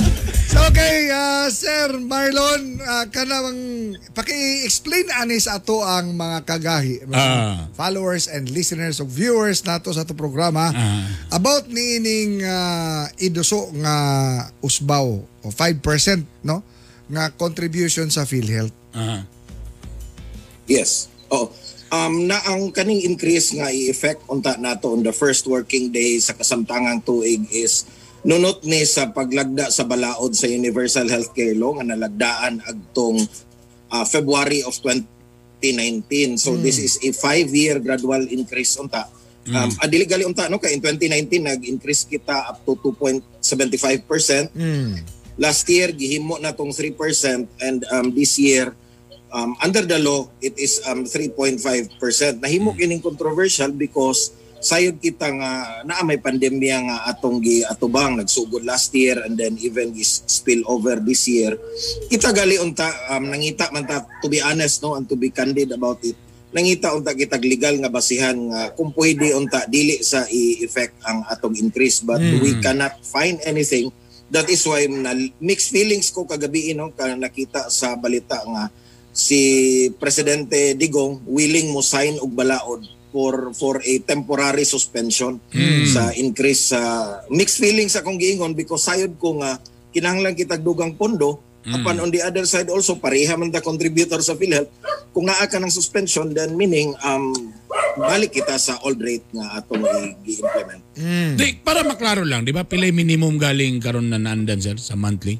[0.55, 3.59] So okay, uh, Sir Marlon, uh, kanang
[4.15, 7.67] paki-explain ani sa ato ang mga kagahi, mga Ah.
[7.75, 11.03] followers and listeners of viewers nato sa ato programa Ah.
[11.35, 13.95] about niining uh, iduso nga
[14.63, 16.63] usbaw o 5% no
[17.11, 18.71] nga contribution sa PhilHealth.
[18.95, 19.27] Ah.
[20.71, 21.11] Yes.
[21.27, 21.51] Oh,
[21.91, 26.31] um na ang kaning increase nga i-effect unta nato on the first working day sa
[26.31, 27.83] kasamtangang tuig is
[28.25, 33.21] nunot ni sa paglagda sa balaod sa Universal Healthcare Law nga nalagdaan agtong
[33.93, 36.41] uh, February of 2019.
[36.41, 39.05] So this is a five-year gradual increase unta.
[39.45, 44.49] Um, adili gali unta no kay in 2019 nag-increase kita up to 2.75%.
[45.37, 46.97] Last year gihimo na tong 3%
[47.61, 48.73] and um, this year
[49.29, 51.61] um, under the law it is um, 3.5%.
[52.41, 54.33] Nahimo kining controversial because
[54.65, 55.51] sayod kita nga
[55.85, 60.65] naa may pandemya nga atong gi atubang nagsugod last year and then even is spill
[60.65, 61.53] over this year.
[62.09, 65.69] Kita gali unta um, nangita man ta to be honest no and to be candid
[65.69, 66.17] about it.
[66.49, 71.53] Nangita unta kitag legal nga basihan nga kung pwede unta dili sa i-effect ang atong
[71.61, 73.93] increase but we cannot find anything
[74.33, 78.73] that is why na mixed feelings ko kagabi no ka nakita sa balita nga
[79.13, 79.37] si
[80.01, 85.39] presidente Digong willing mo sign og balaod for for a temporary suspension
[85.87, 86.81] sa increase sa
[87.31, 89.55] mixed feelings akong giingon because sayod ko nga
[89.95, 94.37] kinahanglan kitag dugang pondo Apan on the other side also pareha man ta contributor sa
[94.37, 94.69] PhilHealth
[95.17, 97.33] kung naa ka ng suspension then meaning um
[97.97, 99.81] balik kita sa old rate nga atong
[100.27, 100.83] i-implement.
[101.39, 102.67] Di, para maklaro lang, di ba?
[102.67, 105.39] Pilay minimum galing karon na nandan sir sa monthly?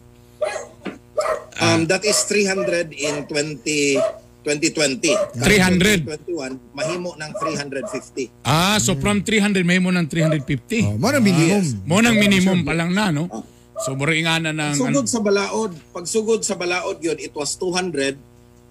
[1.56, 5.42] Um, that is 300 in 20, 2020.
[5.42, 6.06] 300?
[6.30, 8.46] 2021, mahimo ng 350.
[8.46, 10.86] Ah, so from 300 may mo ng 350.
[10.86, 11.66] Oh, mo na minimum.
[11.90, 13.26] Mo ng minimum pa lang na, no?
[13.82, 14.78] So mura nga na ng...
[14.78, 18.16] Sugod sa balaod, pag sugod sa balaod yun, it was 200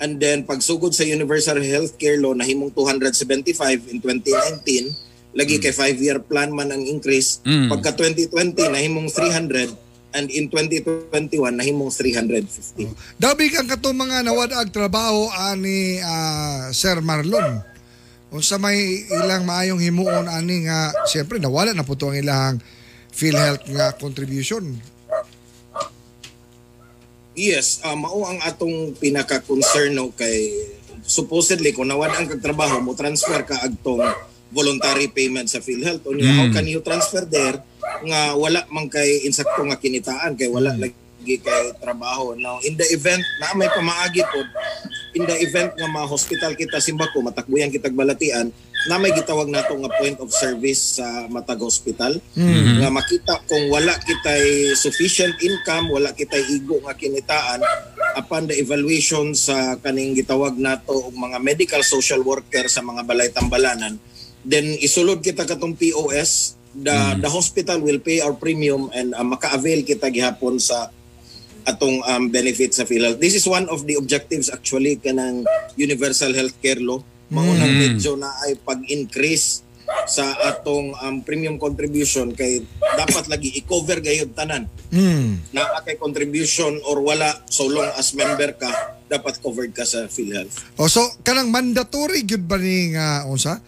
[0.01, 6.22] and then pag sugod sa Universal Healthcare Law, nahimong 275 in 2019, lagi kay 5-year
[6.25, 7.43] plan man ang increase.
[7.43, 7.68] Mm.
[7.68, 9.84] Pagka 2020, nahimong 300
[10.14, 13.18] and in 2021, nahimong 350.
[13.18, 17.60] Dabi kang kato mga nawadag trabaho ani ah, Sir Marlon.
[18.34, 22.54] Unsa may ilang maayong himuon ani nga siyempre nawala na po to ang ilang
[23.14, 24.74] PhilHealth nga contribution.
[27.34, 30.50] Yes, uh, mao ang atong pinaka-concern no, kay
[31.02, 34.02] supposedly kung nawala ang kagtrabaho mo transfer ka agtong
[34.55, 36.07] voluntary payment sa PhilHealth.
[36.07, 37.59] Unya, how can you transfer there
[38.07, 42.36] nga wala man kay insakto nga kinitaan kay wala lagi kay trabaho.
[42.36, 44.40] Now, in the event na may pamaagi po,
[45.16, 48.52] in the event nga ma-hospital kita simbako, matakbuyan kitag balatian,
[48.84, 53.96] na may gitawag nato nga point of service sa matag hospital nga makita kung wala
[54.05, 57.64] kitay sufficient income wala kitay igo nga kinitaan
[58.20, 63.32] upon the evaluation sa kaning gitawag nato og mga medical social worker sa mga balay
[63.32, 63.96] tambalanan
[64.45, 69.86] then isulod kita katong POS the the hospital will pay our premium and uh, maka-avail
[69.86, 70.90] kita gihapon sa
[71.64, 73.22] atong um, benefits sa PhilHealth.
[73.22, 75.49] This is one of the objectives actually kanang
[75.80, 77.01] universal healthcare law.
[77.32, 79.64] Maunang medyo na ay pag-increase
[80.05, 82.61] sa atong um, premium contribution kay
[82.97, 85.42] dapat lagi i-cover gayud tanan Hmm.
[85.51, 88.70] na kay contribution or wala so long as member ka
[89.11, 90.78] dapat covered ka sa PhilHealth.
[90.78, 93.59] O so kanang mandatory gyud ba ni nga unsa?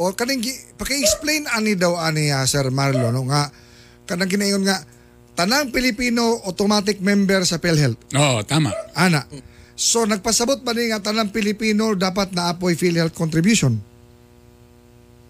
[0.00, 3.52] O kanang gi- paki-explain ani daw ani ah, Sir Marlon no nga
[4.08, 4.80] kanang ginaingon nga
[5.36, 8.00] tanang Pilipino automatic member sa PhilHealth.
[8.16, 8.72] Oo, tama.
[8.96, 9.28] Ana.
[9.76, 13.76] So nagpasabot ba ni nga tanang Pilipino dapat na apoy PhilHealth contribution?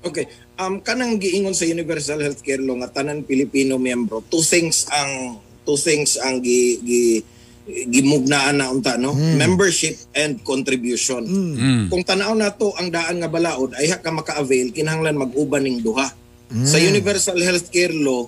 [0.06, 0.30] Okay.
[0.54, 5.76] Um kanang giingon sa Universal Healthcare Law nga tanan Pilipino miyembro, two things ang two
[5.76, 7.02] things ang gi, gi
[7.68, 9.12] gimugnaan na unta no?
[9.14, 11.26] Membership and contribution.
[11.92, 16.08] Kung tanaw nato ang daan nga balaod ay ka maka-avail kinahanglan mag-uban ning duha.
[16.66, 18.26] Sa universal healthcare law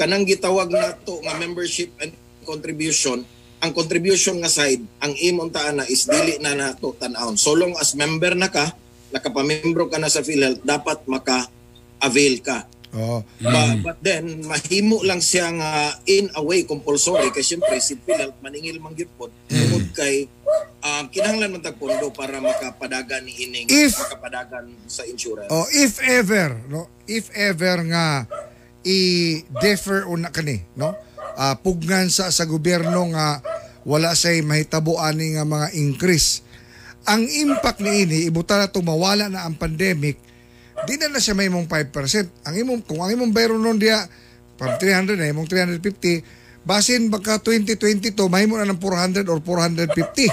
[0.00, 2.16] kanang gitawag nato nga membership and
[2.48, 3.20] contribution
[3.60, 7.92] ang contribution nga side ang imong taana is dili na nato tan-awon so long as
[7.92, 8.72] member na ka
[9.12, 13.22] nakapamembro ka na sa PhilHealth dapat maka-avail ka Oh.
[13.38, 18.42] Ba- but then mahimo lang siya nga in a way compulsory kasi syempre si PhilHealth
[18.42, 19.06] maningil man gyud
[19.46, 20.26] tungod kay
[20.82, 25.46] um, kinahanglan man tag pondo para makapadagan ni ining If- makapadagan sa insurance.
[25.54, 26.90] Oh, if ever, no?
[27.06, 28.26] If ever nga
[28.82, 30.96] i-defer una kani, no?
[31.38, 33.38] Ah, pugnan sa sa gobyerno nga
[33.86, 36.42] wala say mahitabo ani nga mga increase.
[37.08, 40.20] Ang impact ni ini ibuta na to mawala na ang pandemic,
[40.88, 42.48] di na na siya may mong 5%.
[42.48, 44.04] Ang imong kung ang imong bayro nun diya
[44.56, 50.28] from 300 na imong 350, basin baka 2022 mahimo na ng 400 or 450.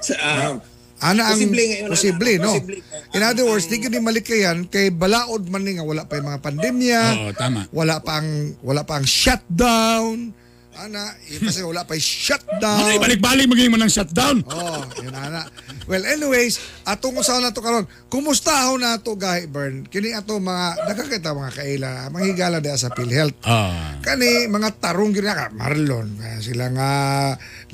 [0.00, 0.58] Sa, um,
[1.00, 2.52] Ana ang Posible ngayon, posible, no?
[2.52, 2.76] Posible.
[3.16, 6.44] In other words, di ni malikayan kay balaod man ni nga wala pa yung mga
[6.44, 7.64] pandemya, Oo, tama.
[7.72, 10.36] wala pa ang wala pa ang shutdown,
[10.80, 12.80] Ana, eh, kasi wala pa shutdown.
[12.80, 14.40] Ano ibalik-balik maging mo ng shutdown?
[14.48, 15.44] Oh, yun ana.
[15.84, 16.56] Well, anyways,
[16.88, 17.84] atong usaw na to karon.
[18.08, 19.84] Kumusta ho na to gahi burn?
[19.92, 23.36] Kini ato mga nakakita mga kaila, mga higala diha sa PhilHealth.
[23.44, 24.00] Ah.
[24.00, 26.90] Kani mga tarong gyud na ka Marlon, kaya sila nga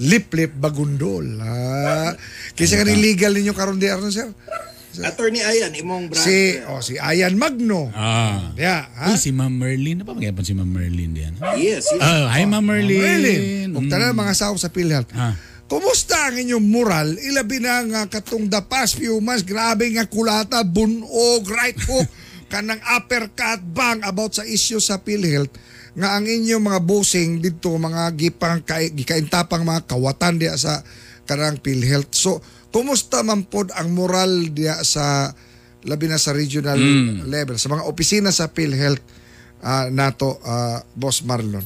[0.03, 1.27] lip-lip bagundol.
[1.47, 2.11] Ha?
[2.59, 4.27] Kisa kani legal ninyo karon di aron sir?
[5.03, 6.25] Attorney Ayan, imong brother.
[6.25, 7.93] Si oh si Ayan Magno.
[7.93, 8.55] Ah.
[8.57, 9.13] Yeah, ha?
[9.13, 10.01] Uy, si Ma'am Merlin.
[10.01, 11.35] Ano pa magyapon si Ma'am Merlin diyan?
[11.59, 12.01] Yes, yes.
[12.01, 13.03] Oh, hi Ma'am Merlin.
[13.03, 13.69] Merlin.
[13.77, 14.17] Ug Mm.
[14.17, 15.11] mga saw sa PhilHealth.
[15.13, 15.37] Ah.
[15.67, 17.19] Kumusta ang inyong moral?
[17.19, 22.07] Ilabi na nga katong the past few months, grabe nga kulata, bunog, right hook,
[22.53, 25.51] kanang uppercut bang about sa issue sa PhilHealth
[25.97, 28.61] nga ang inyong mga bossing dito mga gipang
[28.93, 30.85] gikaintapang mga kawatan diya sa
[31.25, 32.13] kanang PhilHealth.
[32.13, 32.39] So,
[32.77, 35.33] kumusta man pod ang moral diya sa
[35.89, 36.77] labi na sa regional
[37.25, 39.01] level sa mga opisina sa PhilHealth
[39.65, 41.65] ah, nato ah, Boss Marlon?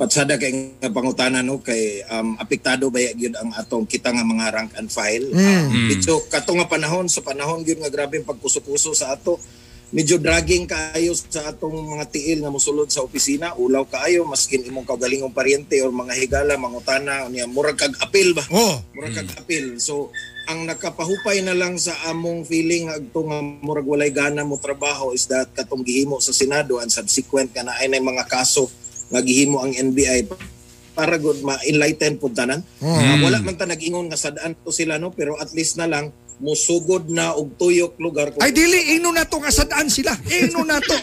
[0.00, 4.48] patsada kay nga pangutana no kay um, apektado ba gyud ang atong kita nga mga
[4.48, 5.28] rank and file.
[5.28, 5.36] Mm.
[5.44, 9.36] Um, medyo kato nga panahon sa panahon gyud nga grabe ang pagkuso-kuso sa ato.
[9.90, 14.86] Medyo dragging kayo sa atong mga tiil nga mosulod sa opisina, ulaw kaayo maskin imong
[14.86, 18.46] kaugalingong paryente or mga higala mangutana unya murag kag apil ba?
[18.54, 19.82] Oh, Murag kag apil.
[19.82, 20.14] So
[20.46, 25.26] ang nakapahupay na lang sa among feeling agto nga murag walay gana mo trabaho is
[25.26, 28.70] that katong gihimo sa Senado and subsequent ka na ay na mga kaso
[29.10, 30.30] nga gihimo ang NBI
[30.94, 32.62] para good ma-enlighten pud tanan.
[32.78, 36.14] Ah, wala man ta nag-ingon nga sadaan to sila no pero at least na lang
[36.40, 40.16] musugod na og tuyok lugar kung Ay dili ino na to nga sadaan sila.
[40.32, 40.96] Ino na to.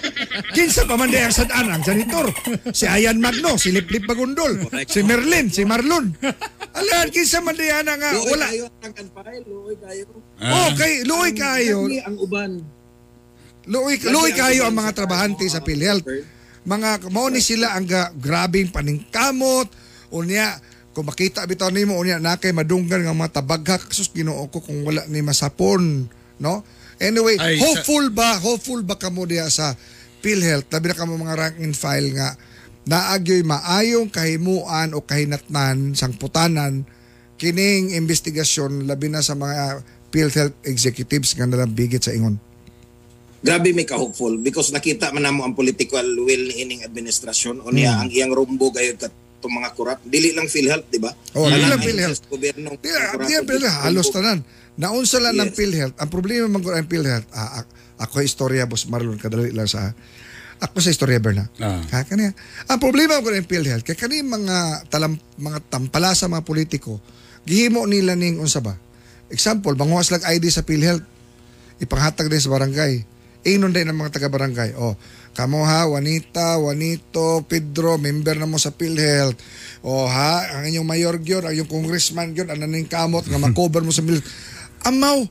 [0.58, 2.34] Kinsa pa man di ang sadaan ang janitor.
[2.74, 4.58] Si Ayan Magno, si Liplip Bagundol,
[4.90, 6.10] si Merlin, si Marlon.
[6.74, 8.46] Alam kinsa man di ana nga Luoy wala.
[8.50, 10.06] kayo ang kan file, luoy kayo.
[10.42, 11.78] Oh, kay luoy kayo.
[11.86, 12.52] Ang uban.
[13.70, 16.06] Luoy luoy kayo ang mga trabahante sa PhilHealth.
[16.68, 19.70] Mga mao ni sila ang grabing paningkamot
[20.12, 20.60] unya
[20.98, 24.82] kung makita bitaw nimo unya na kay madunggan nga mga tabaghak sus Ginoo ko kung
[24.82, 26.10] wala ni masapon
[26.42, 26.66] no?
[26.98, 29.78] Anyway Ay, sa- hopeful ba hopeful ba kamo diya sa
[30.26, 30.74] PhilHealth?
[30.74, 32.34] Labi na kamo mga rank and file nga
[32.90, 36.82] naagyoy maayong kahimuan o kahinatnan sang putanan
[37.38, 42.42] kining investigasyon labi na sa mga PhilHealth executives nga nalambigit sa ingon.
[43.46, 48.02] Grabe may ka-hopeful because nakita man namo ang political will ni ining administrasyon o niya
[48.02, 48.98] ang iyang rumbo gayud
[49.38, 50.00] itong mga korap.
[50.02, 51.14] Dili lang PhilHealth, di ba?
[51.38, 52.26] Oh, dili lang PhilHealth.
[52.28, 52.74] Gobyerno.
[52.82, 54.40] Di, di ang PhilHealth, halos tanan.
[54.78, 55.58] Naunsa lang ng Yes.
[55.58, 55.96] PhilHealth.
[55.98, 59.94] Ang problema man ko ang PhilHealth, ah, ak- ako istorya, Boss Marlon, kadali lang sa
[60.58, 61.46] ako sa istorya, Berna.
[61.62, 61.82] Ah.
[61.94, 62.34] Ha, kaniya.
[62.66, 66.98] Ang problema ko ng PhilHealth, kay kani mga talam, mga tampala sa mga politiko,
[67.46, 68.74] gihimo nila ning unsa ba?
[69.30, 71.06] Example, banguas lang ID sa PhilHealth,
[71.78, 73.06] ipanghatag din sa barangay.
[73.46, 74.74] Inon din ang mga taga-barangay.
[74.82, 74.98] O,
[75.38, 79.38] kamo ha, Juanita, Juanito, Pedro, member na mo sa PhilHealth.
[79.86, 83.86] O ha, ang inyong mayor gyud, ang inyong congressman gyud, ang naning kamot, nga makover
[83.86, 84.26] mo sa PhilHealth.
[84.90, 85.22] Amaw,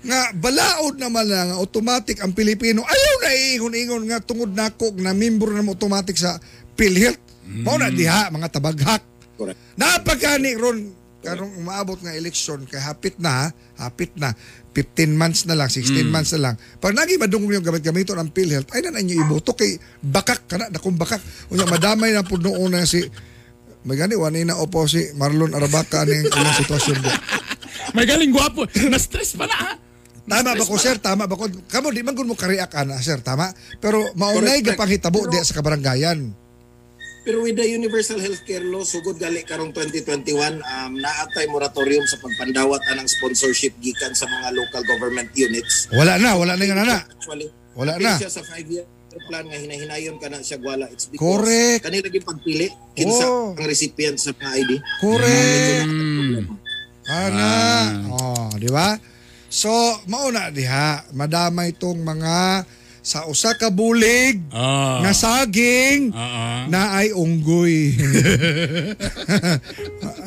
[0.00, 5.52] nga balaod naman lang automatic ang Pilipino ayaw na iingon-ingon nga tungod nako na membro
[5.52, 6.40] na mo automatic sa
[6.72, 7.20] PhilHealth
[7.60, 9.04] mao na diha mga tabaghak
[9.36, 9.60] Correct.
[9.76, 10.88] napagani ron
[11.20, 13.46] karong umaabot nga eleksyon kay hapit na ha,
[13.76, 14.32] hapit na
[14.70, 18.30] 15 months na lang 16 months na lang pag nagi madungog yung gamit gamito ng
[18.30, 21.18] PhilHealth ay na na inyo iboto kay bakak kana dakong bakak
[21.50, 23.02] unya madamay na pud noon na si
[23.82, 27.10] may gani wani na opo si Marlon Arabaca ning ilang sitwasyon do
[27.94, 28.66] May galing gwapo.
[28.90, 29.72] Na-stress pa na ha.
[30.30, 30.96] Tama ba ko, sir?
[31.02, 31.50] Tama ba ko?
[31.66, 33.18] Kamo, di man ko mo kariak ana, sir.
[33.18, 33.50] Tama?
[33.82, 36.30] Pero maunay ka panghitabo di sa kabaranggayan.
[37.20, 42.80] Pero with the Universal Healthcare Law, sugod gali karong 2021, um, naatay moratorium sa pagpandawat
[42.88, 45.84] anang sponsorship gikan sa mga local government units.
[45.92, 46.98] Wala na, wala na nga na.
[47.04, 48.16] Actually, Wala na.
[48.16, 48.88] siya sa five-year
[49.26, 50.86] plan nga hinahinayon ka na siya gwala.
[50.88, 51.82] It's because Correct.
[51.82, 53.52] kanila lagi pagpili kinsa Oh.
[53.52, 54.70] ang recipient sa mga ID.
[55.02, 55.86] Correct.
[55.86, 56.46] Mm.
[57.04, 57.48] Ana.
[58.06, 58.94] Oh, di ba?
[59.50, 59.70] So,
[60.06, 62.62] mauna diha, madamay tong mga
[63.00, 65.00] sa usa ka bulig Ah.
[65.00, 66.68] na saging ah.
[66.68, 67.96] na ay unggoy.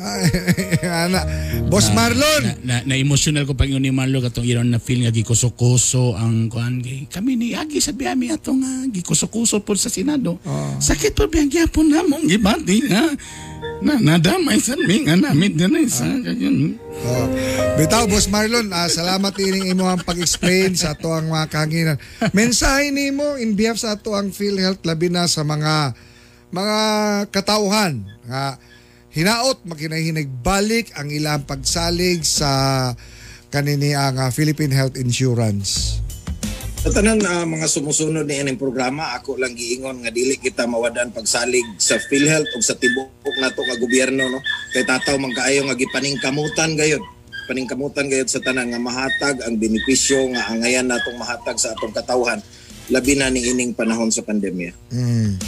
[1.04, 1.20] Ana.
[1.68, 2.60] Boss Marlon.
[2.62, 6.78] na, na emotional ko pag ni Marlo katong iron na feel nga gikuso-kuso ang kuan
[6.80, 10.38] gay kami ni Agi sa biyami atong nga gikuso-kuso po sa Senado.
[10.78, 13.06] Sakit pa biyang gyapon namong gibati nga
[13.84, 16.80] na nadamay sa mi nga namit dinay sa ganyan.
[17.04, 17.26] Oh.
[17.76, 21.98] Bitaw, Boss Marlon, ah, salamat ining imo ang pag-explain sa ato ang mga kanginan.
[22.32, 25.92] Mensahe nimo in behalf sa ato ang PhilHealth labi na sa mga
[26.48, 26.78] mga
[27.28, 28.56] katauhan nga
[29.12, 32.90] hinaot makinahinig balik ang ilang pagsalig sa
[33.52, 36.00] kanini ang ah, Philippine Health Insurance.
[36.84, 41.16] Sa tanan ah, mga sumusunod ni ining programa, ako lang giingon nga dili kita mawadan
[41.16, 44.44] pagsalig sa PhilHealth o sa tibuok nato nga gobyerno no.
[44.68, 47.00] Kay tataw man kaayo nga gipaningkamutan gayud.
[47.48, 52.44] Paningkamutan gayud sa tanan nga mahatag ang benepisyo nga angayan natong mahatag sa atong katawhan
[52.92, 54.76] labi na ni ining panahon sa pandemya.
[54.92, 55.40] Mm.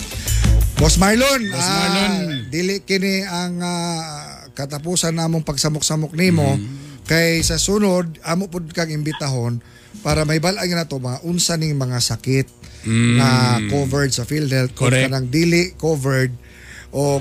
[0.80, 2.48] Boss Marlon, Boss ah, Marlon.
[2.48, 6.85] dili kini ang ah, katapusan namong pagsamok-samok nimo Mm.
[7.06, 9.62] Kay sa sunod amo pud kang imbitahon
[10.02, 12.46] para may balang na to mga unsa ning mga sakit
[12.86, 14.92] na covered sa PhilHealth kung Mm.
[14.94, 15.04] Correct.
[15.10, 16.30] kanang dili covered
[16.90, 17.18] o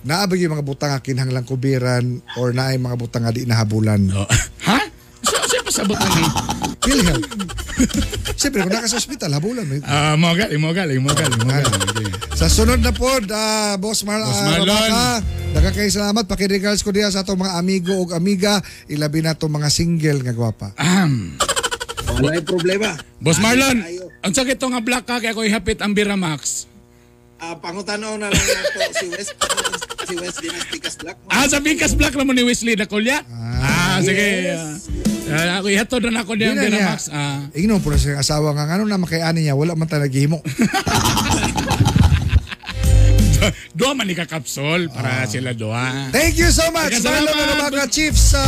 [0.00, 2.04] naabag yung mga butang nga kinahanglang kubiran
[2.36, 4.00] or naay mga butang nga di nahabulan.
[4.14, 4.24] Oh.
[4.64, 4.78] ha?
[5.20, 6.24] So, siya pasabot lagi.
[6.80, 7.28] PhilHealth.
[8.40, 9.74] Siyempre, kung naka sa hospital, habulan mo.
[9.84, 12.12] Ah, mo galing, mo galing, mo galing, mo galing.
[12.36, 14.68] Sa sunod na pod, ah, Boss Mar Boss ah, Marlon.
[14.68, 15.04] Rabaka,
[15.52, 19.52] daghang kay salamat pakiregards ko diha sa atong mga amigo ug amiga, ilabi na itong
[19.52, 20.72] mga single nga gwapa.
[20.80, 21.36] Ahem.
[22.20, 22.96] Wala problema.
[23.20, 24.08] Boss Marlon, Ayo.
[24.24, 26.64] ang sakit nga black ka kaya ko ihapit ang Biramax.
[27.40, 29.32] Ah, pangutanaw na lang nato si West
[30.10, 31.16] si West Dynasticas Black.
[31.30, 33.24] Ah, sa Bikas Black naman ni Wesley na kulya.
[33.62, 34.52] Ah, sige.
[34.52, 34.76] Ah,
[35.30, 36.86] ako ihatod na ako diyan Di na niya.
[36.90, 37.00] Biramax.
[37.14, 37.46] Ah.
[37.54, 40.42] Ingnon po na siyang asawa nga ano na makayani niya, wala man ta naghimo.
[43.72, 46.12] Dua man ni ka kapsol para sila dua.
[46.12, 47.72] Thank you so much, Daghang Marlon salamat.
[47.72, 48.44] Rabaka, Chief sa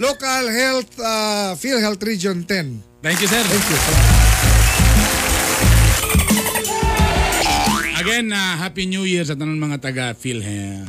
[0.00, 3.04] Local Health, uh, PhilHealth Region 10.
[3.04, 3.44] Thank you, sir.
[3.44, 3.78] Thank you.
[8.00, 10.88] Again, ah, Happy New Year sa tanan mga taga PhilHealth.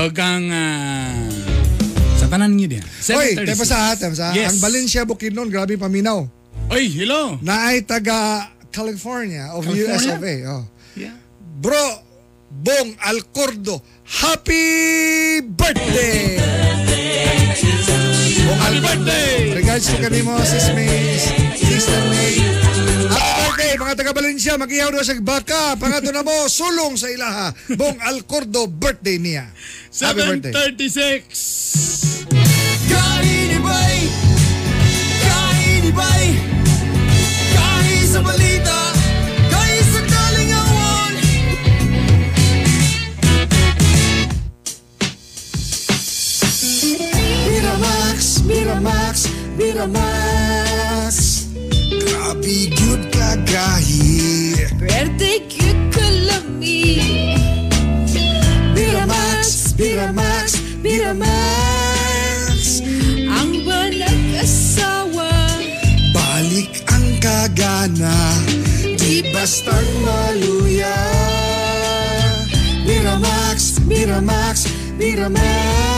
[0.00, 1.27] O kang ah,
[2.28, 2.84] tanan niyo din.
[2.84, 3.48] Oy, 736.
[3.48, 4.26] tepa sa tepa sa.
[4.36, 4.52] Yes.
[4.52, 6.28] Ang Valencia Bukidnon, grabe paminaw.
[6.68, 7.40] Oy, hello.
[7.40, 9.96] Na ay taga California of California?
[9.96, 10.34] US of A.
[10.44, 10.62] Oh.
[10.92, 11.16] Yeah.
[11.58, 12.04] Bro,
[12.48, 14.64] Bong Alcordo, happy
[15.42, 16.36] birthday!
[18.48, 19.04] Bong Happy Alcordo.
[19.04, 19.52] birthday!
[19.58, 21.16] Regards to kanimo, sis May,
[21.56, 22.40] sister May.
[23.08, 25.76] Happy birthday, mga taga Valencia, mag-ihaw daw sa baka.
[25.76, 27.52] Pangato na mo, sulong sa ilaha.
[27.76, 29.48] Bong Alcordo, birthday niya.
[30.00, 30.52] Happy birthday.
[30.52, 32.26] 736.
[32.90, 33.98] Kaini bay,
[35.24, 36.26] kaini bay,
[37.56, 38.78] kahi sa balita,
[39.50, 41.14] kahi sa kalingawan.
[47.48, 49.16] Miramax, Miramax,
[49.56, 51.14] Miramax.
[52.04, 54.54] Grabe, good kagahi.
[54.78, 57.47] Birthday cute kalami.
[59.78, 62.82] Miramax, Miramax.
[63.30, 65.30] Ang balag asawa.
[66.10, 68.42] Balik ang kagana,
[68.98, 70.98] di bastang maluya.
[72.82, 74.66] Miramax, Miramax,
[74.98, 75.97] Miramax.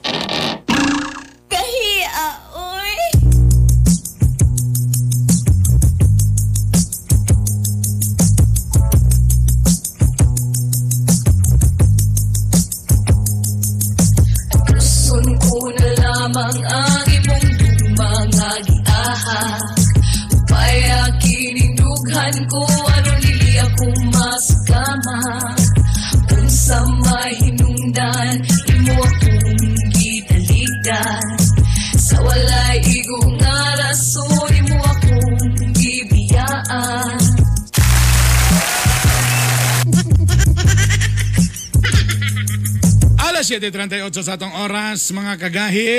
[43.51, 45.91] 7.38 sa atong oras, mga kagahi.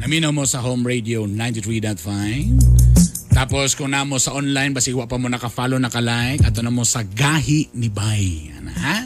[0.00, 3.36] Naminaw mo sa home radio 93.5.
[3.36, 7.68] Tapos kung namo sa online, basi pa mo naka-follow, naka-like, ato na mo sa Gahi
[7.76, 8.56] ni Bay.
[8.56, 9.04] Ano, ha?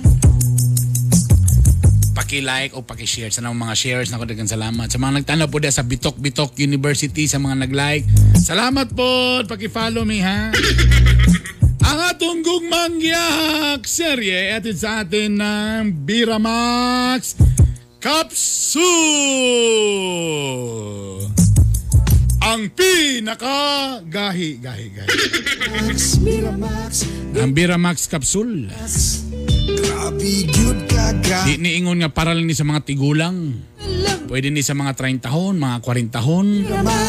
[2.14, 3.34] Paki-like o paki-share.
[3.34, 4.86] Sa mga shares na ko dagang salamat.
[4.86, 8.06] Sa mga nagtanaw po sa Bitok Bitok University, sa mga nag-like.
[8.38, 9.42] Salamat po.
[9.50, 10.54] Paki-follow me ha.
[11.84, 17.36] Ang atong gugmang giyak serye atid sa atin ng Biramax
[18.00, 18.84] Capsule.
[22.44, 25.08] Ang pinaka gahi gahi gahi.
[26.24, 28.68] Miramax, Ang Biramax Capsule.
[29.64, 31.48] Grabe, good ka.
[31.48, 33.60] Di niingon nga para lang ni sa mga tigulang.
[34.24, 36.46] Pwede ni sa mga 30 tahon, mga 40 tahon.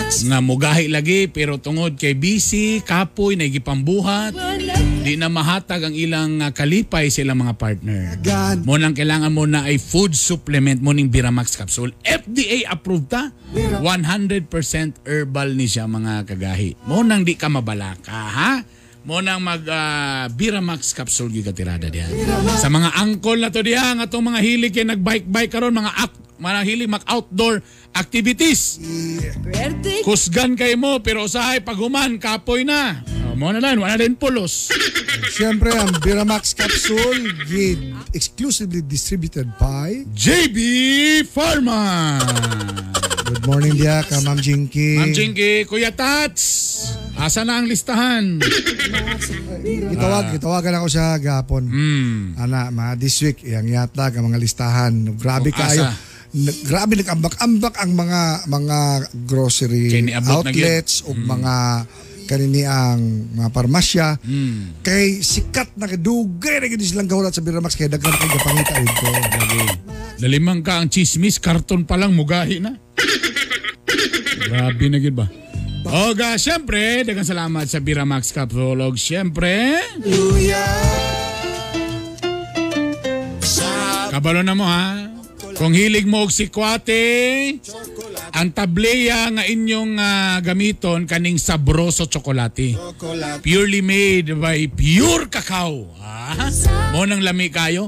[0.05, 4.35] Nga mugahi lagi pero tungod kay busy, kapoy, naigipambuhat.
[5.01, 8.19] Di na mahatag ang ilang ah, kalipay sa ilang mga partner.
[8.65, 11.93] Mo nang kailangan mo na ay food supplement mo ning Biramax capsule.
[12.03, 13.31] FDA approved ta.
[13.53, 13.81] 100%
[15.07, 16.89] herbal ni siya mga kagahi.
[16.89, 18.53] Mo nang di ka mabalaka, ha?
[19.05, 22.09] Mo nang mag ah, Biramax capsule gyud ka tirada diha.
[22.57, 26.24] Sa mga angkol na to diha nga tong mga hilig kay nagbike-bike karon mga ak
[26.37, 28.79] mga hilig mag outdoor activities.
[30.03, 33.01] Kusgan kay mo pero usahay paghuman kapoy na.
[33.25, 34.69] Oh, mo na lang wala din pulos.
[35.31, 37.79] Siyempre, ang Biramax capsule gid
[38.13, 40.57] exclusively distributed by JB
[41.27, 42.19] Pharma.
[43.25, 45.01] Good morning dia ka Ma'am Jinky.
[45.01, 46.45] Ma'am Jinky, Kuya Tats,
[47.17, 48.37] asa na ang listahan?
[49.65, 51.65] Gitawag, gitawagan ako sa gapon.
[51.65, 52.21] Hmm.
[52.37, 54.93] Ana, ma this week iyang yatag ang mga listahan.
[55.17, 55.89] Grabe O, kaayo.
[55.89, 55.97] asa?
[56.67, 58.77] Grabe nag-ambak-ambak ang mga mga
[59.23, 59.87] grocery
[60.19, 61.87] outlets o mga
[62.27, 62.99] kanini ang
[63.37, 64.19] mga parmasya.
[64.19, 64.75] Hmm.
[64.83, 69.07] Kay sikat na kadugay na gid silang gahulat sa Biramax kay daghan kay gapangita dito.
[70.19, 72.75] Lalimang ka ang chismis, karton pa lang mugahi na.
[74.49, 75.29] Grabe na gid ba?
[75.85, 78.97] Oga, syempre, dagang salamat sa Biramax Capsulog.
[78.97, 79.77] Syempre,
[84.09, 85.14] kabalo na mo ha.
[85.55, 86.99] Kung hilig mo og sikwate,
[88.35, 92.75] ang tableya nga inyong ah, gamiton kaning sabroso tsokolate.
[93.39, 95.87] Purely made by pure cacao.
[96.03, 96.51] Ah,
[96.91, 97.87] mo nang lami kayo.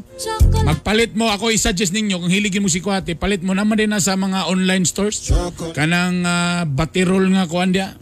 [0.63, 3.99] Magpalit mo ako i-suggest ninyo kung hiligin mo si Kwate, palit mo naman din na
[3.99, 5.28] sa mga online stores.
[5.76, 7.99] Kanang ah, batirol nga kuan dia.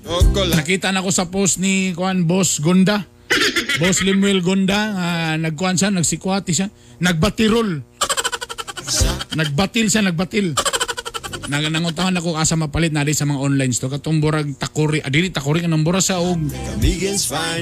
[0.54, 3.02] Nakita na ko sa post ni kuan Boss Gonda.
[3.82, 6.70] Boss Limuel Gonda, ah, nagkuan siya, nagsikwate siya,
[7.02, 7.82] nagbatirol.
[9.36, 10.56] Nagbatil siya, nagbatil.
[11.46, 15.62] Nang nanguntahan ako asa mapalit na sa mga online store katong burag takuri adili takuri
[15.62, 16.42] kanang bura sa og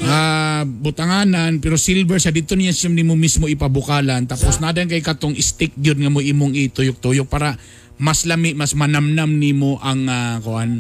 [0.07, 5.35] ah butanganan pero silver sa dito niya siya nimo mismo ipabukalan tapos nadan kay katong
[5.35, 7.59] stick gyud nga mo imong ituyok-tuyok para
[7.99, 10.79] mas lami mas manamnam nimo ang ah, kuan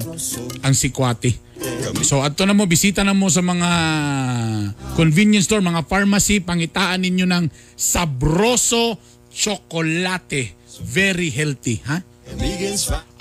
[0.63, 1.37] ang sikwate.
[2.03, 3.69] So adto na mo bisita na mo sa mga
[4.99, 7.45] convenience store, mga pharmacy, pangitaan ninyo ng
[7.77, 8.99] Sabroso
[9.31, 10.62] Chocolate.
[10.81, 12.01] Very healthy, ha?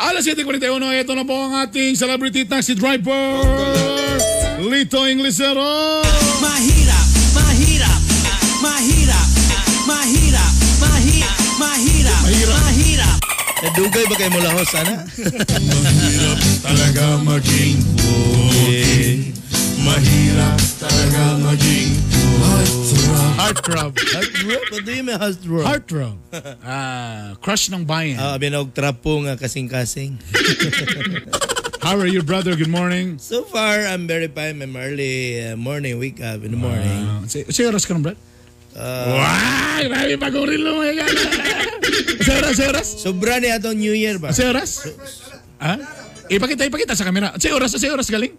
[0.00, 3.44] Alas 7.41, ito na po ang ating celebrity taxi driver,
[4.62, 6.00] Lito Inglesero.
[6.40, 8.00] Mahirap, mahirap,
[8.62, 9.28] mahirap,
[9.84, 13.16] mahirap, mahirap, mahirap, mahirap.
[13.62, 15.06] Nadugay ba kayo mula ho sana?
[15.06, 17.78] Mahirap talaga maging
[18.58, 19.30] okay.
[19.82, 23.36] Mahirap talaga maging heartthrob.
[23.36, 23.92] Heartthrob.
[23.98, 24.62] Heartthrob?
[24.70, 25.64] What do you mean heartthrob?
[25.66, 26.16] Heartthrob.
[26.64, 28.16] Ah, crush ng bayan.
[28.18, 30.16] Ah, binog trapo nga kasing-kasing.
[31.82, 32.54] How are you, brother?
[32.54, 33.18] Good morning.
[33.18, 34.62] So far, I'm very fine.
[34.62, 37.02] I'm early uh, morning, wake up in the morning.
[37.02, 38.18] Uh, si, si oras ka ng brad?
[38.72, 39.82] Uh, Wow!
[39.90, 41.10] Grabe pag-uril mo yan.
[42.22, 42.86] Si oras, si oras?
[43.02, 44.30] sobra ni atong New Year ba?
[44.30, 44.86] Si oras?
[45.58, 45.74] Ha?
[46.30, 47.34] Ipakita, ipakita sa kamera.
[47.36, 48.32] Si oras, si oras galing?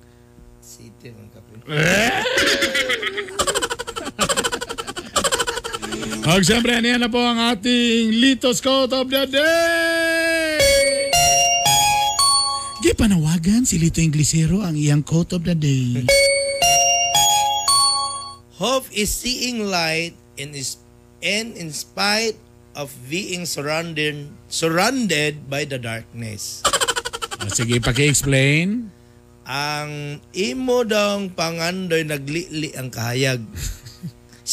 [0.64, 1.60] City, mga kapre.
[6.24, 10.56] At siyempre, yan na po ang ating Litos Quote of the Day!
[12.80, 16.08] Gipanawagan si Lito Inglesero ang iyang quote of the day.
[18.56, 20.80] Hope is seeing light in is
[21.20, 22.40] and in spite
[22.72, 26.64] of being surrounded surrounded by the darkness.
[27.44, 28.88] Ah, Sige, paki-explain.
[29.44, 33.44] Ang imo dong pangandoy naglili ang kahayag.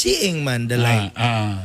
[0.00, 1.12] Seeing man the light.
[1.12, 1.56] Ah, ah.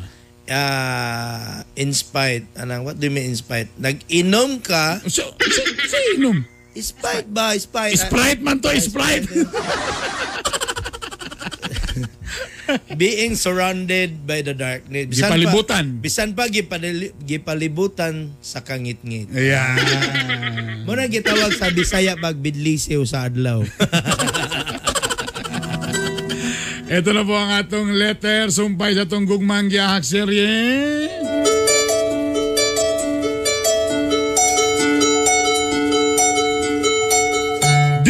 [0.52, 2.44] Ah, in spite.
[2.60, 3.72] Anang, what do you mean in spite?
[3.80, 5.00] Nag-inom ka.
[5.08, 6.44] So, si, si inom.
[6.76, 7.56] Spite ba?
[7.56, 7.96] Spite.
[7.96, 9.24] Sprite man to, Sprite.
[13.00, 15.16] Being surrounded by the darkness.
[15.16, 15.86] Bisan Gipalibutan.
[15.96, 16.44] Pa, bisan pa
[17.24, 19.32] gipalibutan sa kangit-ngit.
[19.32, 19.80] Ayan.
[20.84, 23.64] Mo na gitawag sa Bisaya pag bidlisiw sa adlaw.
[26.96, 30.48] Ito na po ang atong letter sumpay sa itong gugmang giyahak serye.
[38.00, 38.10] D!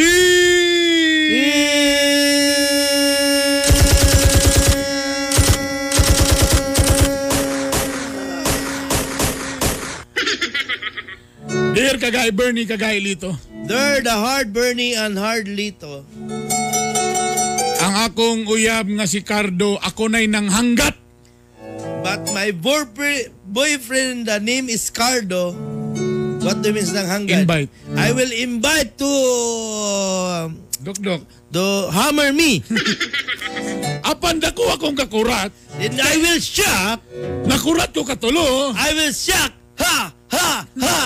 [11.73, 13.33] Dear kagay Bernie, kagay Lito.
[13.65, 16.05] There the hard Bernie and hard Lito.
[17.95, 20.99] Ang akong uyab nga si Cardo, ako na'y nang hanggat.
[22.03, 25.55] But my boyfriend, the name is Cardo.
[26.43, 27.47] What do you mean ng hanggan?
[27.47, 27.71] Invite.
[27.95, 29.11] I will invite to
[30.83, 31.23] Dok, dok.
[31.55, 32.59] to hammer me.
[34.11, 35.55] Apan dako akong kakurat.
[35.79, 36.99] Then I will shock.
[37.47, 38.75] Nakurat ko katulo.
[38.75, 39.55] I will shock.
[39.79, 40.11] Ha!
[40.35, 40.49] Ha!
[40.67, 40.99] Ha!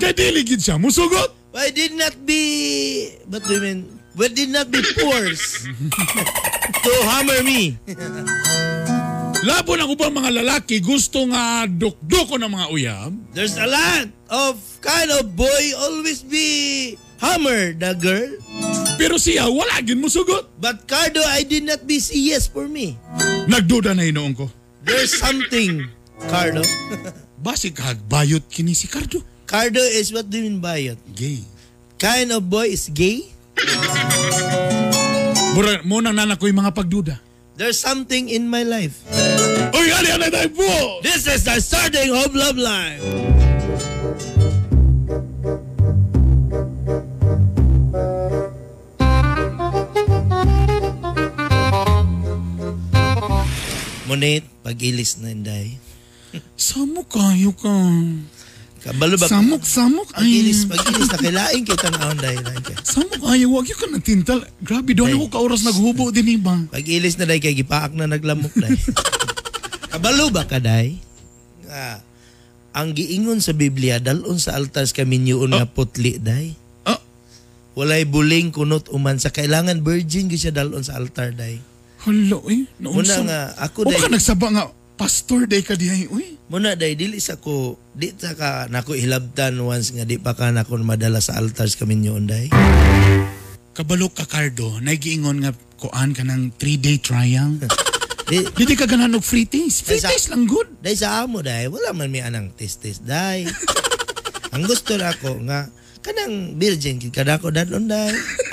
[0.00, 1.36] Kay dili gid siya musugot.
[1.52, 3.12] Why did not be...
[3.28, 4.01] What do you mean?
[4.12, 5.64] Why did not be forced
[6.84, 7.80] to hammer me?
[9.42, 13.10] Labo ng ubang mga lalaki gusto nga dukdoko ng mga uyab.
[13.32, 18.30] There's a lot of kind of boy always be hammer the girl.
[19.00, 20.46] Pero siya wala gid musugot.
[20.60, 23.00] But Cardo, I did not be see yes for me.
[23.48, 24.46] Nagduda na hinoon ko.
[24.84, 25.88] There's something,
[26.28, 26.62] Cardo.
[27.42, 29.24] Basi kagbayot kini si Cardo.
[29.48, 31.00] Cardo is what do you mean by it?
[31.16, 31.42] Gay.
[31.96, 33.31] Kind of boy is gay?
[35.52, 37.16] Mura mo nang nanak ko yung mga pagduda.
[37.60, 39.04] There's something in my life.
[39.76, 40.72] Uy, ali ali tayo po!
[41.04, 43.04] This is the starting of love life.
[54.08, 55.76] Munit, pag-ilis na inday.
[56.56, 57.76] Samok kayo ka.
[58.82, 59.30] Kabalo ba?
[59.30, 60.08] Samok, samok.
[60.12, 62.34] Ay, Pag-ilis, pag-ilis na kailaing kita na onday.
[62.82, 63.46] samok kayo.
[63.48, 64.38] Huwag yung ka nagtintal.
[64.58, 65.14] Grabe, doon Ay.
[65.14, 66.58] ako ka-oras naghubo din iba.
[66.66, 68.74] Pag-ilis na day kay gipaak na naglamok day.
[69.92, 70.98] Kabalo ba ka day?
[71.62, 72.02] Nga,
[72.72, 76.58] ang giingon sa Biblia dalon sa altar sa kaminyoon nga putli day.
[76.82, 76.98] Ah.
[77.72, 81.60] Walay buling kunot uman sa kailangan virgin siya dalon sa altar day.
[82.02, 82.66] Hala, eh.
[82.82, 83.22] Muna Naunsa.
[83.22, 84.00] nga ako O day.
[84.00, 84.64] ka nagsaba nga,
[84.94, 86.06] pastor day ka dihay.
[86.08, 90.36] Uy, Muna day dili sa ko di ta ka nako hilabtan once nga di pa
[90.36, 92.52] ka nako madala sa altar sa kaminyoon day.
[93.72, 94.76] kabalok ka, Cardo.
[94.84, 97.56] Nagiingon nga kuan ka ng three-day trial.
[98.28, 99.82] Di, Dili ka ganan og free taste.
[99.82, 100.68] Free taste lang good.
[100.78, 103.48] Day sa amo day, wala man mi anang testes day.
[104.54, 105.66] Ang gusto na ako nga
[106.04, 108.12] kanang virgin kid kada ko dadlon day.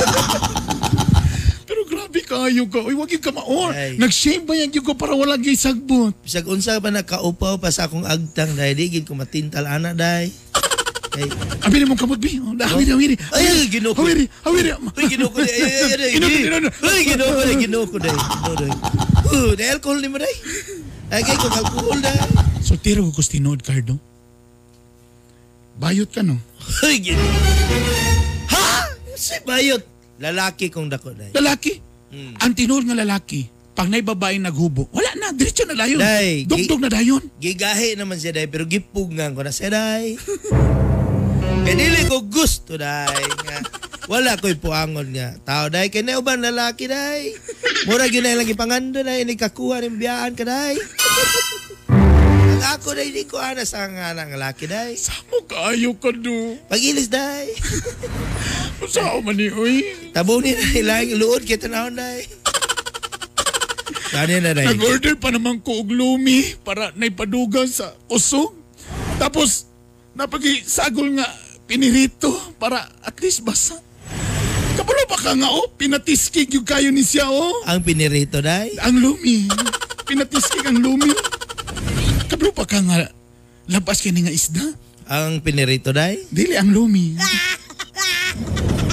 [2.30, 2.86] Kayo ka.
[2.86, 3.74] Uy, wag yung ka maor.
[3.74, 3.98] Ay.
[3.98, 6.14] Nag-shame ba yan yung para wala gay sagbot?
[6.22, 10.30] Bisag unsa pa nakaupaw pa sa akong agtang day, di gid ko matintal ana day.
[11.18, 11.26] Ay,
[11.66, 12.38] Abili mong kamot, bi.
[12.38, 13.16] Oh, hawiri, hawiri.
[13.34, 14.06] ay ginoo ko.
[14.06, 14.70] Hawiri, hawiri.
[14.78, 15.58] Uy, ginoo ko day.
[15.58, 16.12] Ay, ay, ay,
[16.86, 17.40] ay, ginoo ko.
[17.42, 18.14] Uy, ginoo ko day.
[19.34, 20.30] Uh, day alcohol ni mo day.
[21.10, 22.14] Ay, kay ko alcohol day.
[22.62, 23.98] Soltero ko kustinod, Cardo.
[25.82, 26.38] Bayot ka, no?
[26.86, 27.30] Uy, ginoo.
[28.54, 28.94] Ha?
[29.18, 29.82] Si bayot.
[30.22, 31.34] Lalaki kong dako day.
[31.34, 31.89] Lalaki.
[32.10, 32.34] Hmm.
[32.41, 33.45] Ang tinod nga lalaki,
[33.78, 36.01] pag na'y babae naghubo, wala na, diretso na dayon.
[36.01, 37.24] Day, Dugdog na dayon.
[37.39, 40.18] Gigahi naman siya day, pero gipugngan ko na siya day.
[41.64, 43.24] Kaya dili ko gusto day.
[43.45, 43.57] Nga,
[44.10, 45.38] wala ko'y puangon nga.
[45.45, 47.38] Tao day, kaya na uban lalaki day.
[47.86, 50.82] Mura yun na lang ipangando day, ini kakuha ng biyaan ka day.
[52.60, 54.91] Ang ako day, di ko anas ang nga ng lalaki day.
[54.99, 56.60] Samo kayo ka, do.
[56.68, 57.55] Pag-ilis day.
[58.91, 59.88] Sao man ni, uy.
[60.12, 62.28] Tabunin na ilang luod kita na day.
[64.12, 64.76] Kani na day.
[64.76, 68.51] Nag-order pa naman ko og lumi para naipadugan sa usog.
[69.16, 69.72] Tapos,
[70.12, 71.32] napagi-sagol nga
[71.64, 73.80] pinirito para at least basa.
[74.76, 77.64] Kabalo pa ka nga, oh, pinatiskig yung kayo ni siya, oh.
[77.72, 78.76] Ang pinirito day.
[78.84, 79.47] Ang lumi.
[80.03, 81.39] Pinatiskig ang lumi.
[82.30, 83.10] Kabalo pa ka nga,
[83.66, 84.62] labas kini nga isda.
[85.10, 86.22] Ang pinirito day.
[86.30, 87.18] Dili ang lumi.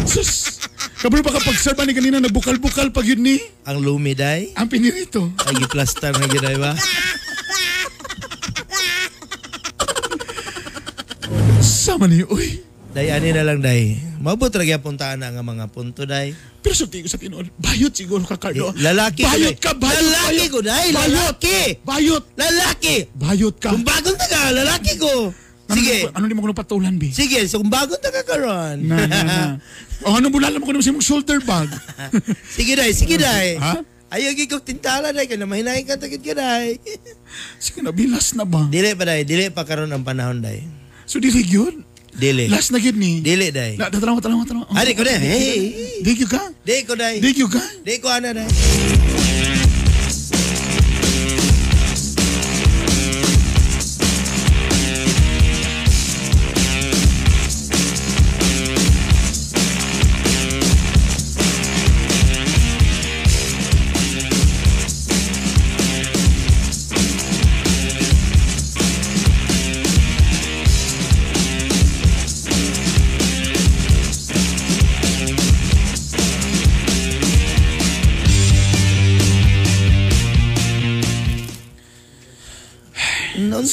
[0.08, 0.64] Sus,
[1.04, 3.36] kabalo pa ka pag-serve ni kanina nagbukal-bukal pag yun ni.
[3.68, 4.56] Ang lumi day.
[4.56, 5.28] Ang pinirito.
[5.44, 6.72] Ay, giplastar na gid day ba?
[11.60, 12.64] Sama ni, uy.
[12.96, 14.00] Day, ani na lang, day.
[14.24, 16.32] Mabot gyapon puntaan na nga mga punto, day.
[16.64, 18.72] Pero sa tingin sa tinuod, bayot siguro ka, Cardo.
[18.72, 20.48] Eh, lalaki ko, Bayot ka, bayot, Lalaki bayot.
[20.48, 20.86] ko, day.
[20.88, 21.04] Bayot.
[21.12, 21.58] Lalaki.
[21.84, 22.24] Bayot.
[22.40, 22.96] Lalaki.
[23.12, 23.76] Bayot ka.
[23.76, 25.28] Kung bagong taga, lalaki ko.
[25.68, 26.08] Ano Sige.
[26.08, 27.12] mo- Ano di mo ko patulan, Bi?
[27.12, 28.80] Sige, so kung bagong taga karon.
[28.80, 29.38] Na, na, na.
[30.00, 31.68] O, anong bulala mo ko naman sa mong shoulder bag?
[32.56, 32.96] sige, day.
[32.96, 33.60] Sige, day.
[33.60, 33.84] Ha?
[34.08, 35.28] Ayaw gigok tintala, day.
[35.28, 36.80] Kaya mahinahin ka tagit ka, day.
[37.60, 38.64] Sige na, bilas na ba?
[38.72, 39.20] dili pa, day.
[39.20, 40.64] Dili pa karon ang panahon, day.
[41.04, 41.84] So, dili yun.
[42.16, 42.48] Dili.
[42.48, 43.20] Last na yun ni.
[43.20, 43.76] Dili, day.
[43.76, 44.64] Na, tatalawa, talawa, talawa.
[44.72, 45.20] Ari ko, day.
[45.20, 46.00] Hey.
[46.00, 46.40] Di yun ka?
[46.64, 47.20] Di ko, day.
[47.20, 47.60] Di yun ka?
[47.84, 49.15] Di ko, ana, day.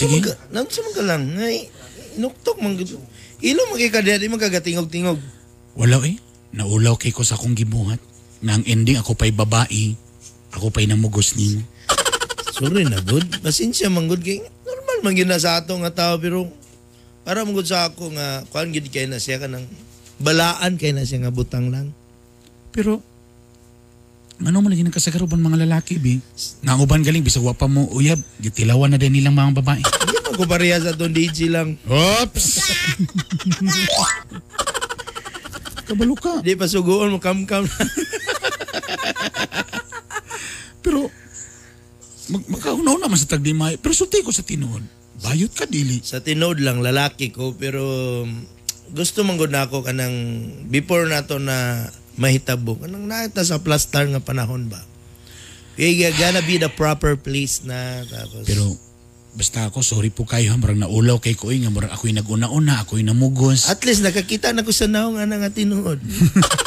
[0.07, 0.31] Sige.
[0.51, 1.23] man ka lang.
[1.35, 1.57] Ngay,
[2.19, 2.75] inuktok man.
[2.75, 2.95] gid.
[3.43, 5.19] Ilo magkikadya, di magkagatingog-tingog.
[5.75, 6.15] Wala eh.
[6.53, 7.99] Naulaw kay ko sa akong gibuhat.
[8.43, 9.95] Na ang ending ako pa'y babae.
[10.55, 11.63] Ako pa'y namugos nimo.
[12.55, 13.25] Sorry na, good.
[13.41, 14.21] Pasensya man, good.
[14.21, 16.47] Kay, normal man yun na sa ato nga tao, pero
[17.23, 19.63] para good sa ako nga, kuhan gid kay na siya ka ng
[20.19, 21.95] balaan kay na siya nga butang lang.
[22.75, 22.99] Pero,
[24.41, 26.17] ano mo lagi nagkasagaroban mga lalaki, bi?
[26.65, 28.17] Nga uban galing, bisag wa pa mo uyab.
[28.41, 29.84] Gitilawan na din nilang mga babae.
[29.86, 31.77] Hindi man ko pareha sa itong DJ lang.
[31.86, 32.47] Oops!
[35.88, 36.41] Kabalo ka.
[36.41, 37.69] Di pa suguon mo kam-kam.
[40.84, 41.07] Pero,
[42.34, 43.77] mag magkaunaw naman sa tagdimay.
[43.77, 44.84] Pero sulti ko sa tinuod.
[45.23, 46.03] Bayot ka, dili.
[46.03, 47.79] sa tinod lang, lalaki ko, pero
[48.91, 50.13] gusto man gud na ako kanang
[50.67, 51.88] before na to na
[52.18, 52.78] mahitabo.
[52.78, 54.82] Kanang naita sa plastar nga panahon ba.
[55.74, 58.45] Kaya gonna be the proper place na tapos.
[58.45, 58.78] Pero,
[59.34, 60.53] basta ako, sorry po kayo.
[60.61, 63.66] Marang naulaw kay ko, nga marang ako'y nag-una-una, ako'y namugos.
[63.74, 65.97] At least nakakita na ko sa naong nga nga tinuod.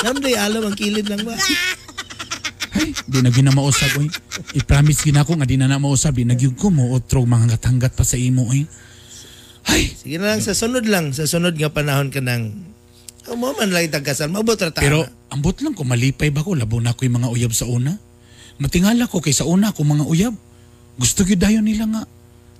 [0.02, 1.38] Namday alam ang kilid lang ba?
[2.76, 4.10] Ay, di na ginamausap, oy.
[4.58, 6.18] I-promise gina ko nga di na na mausap.
[6.18, 8.66] Di nagyug ko mo, otro mga gatanggat pa sa imo, oy.
[9.70, 11.14] Ay, Sige na lang, sa sunod lang.
[11.14, 12.52] Sa sunod nga panahon ka nang
[13.30, 14.30] oh, mo man lang tagkasal.
[14.30, 17.52] Mabot ra pero ambot lang ko, malipay ba ko, labo na ko yung mga uyab
[17.52, 17.98] sa una.
[18.56, 20.34] Matingala ko kay sa una ko mga uyab.
[20.96, 22.02] Gusto gyud dayon nila nga.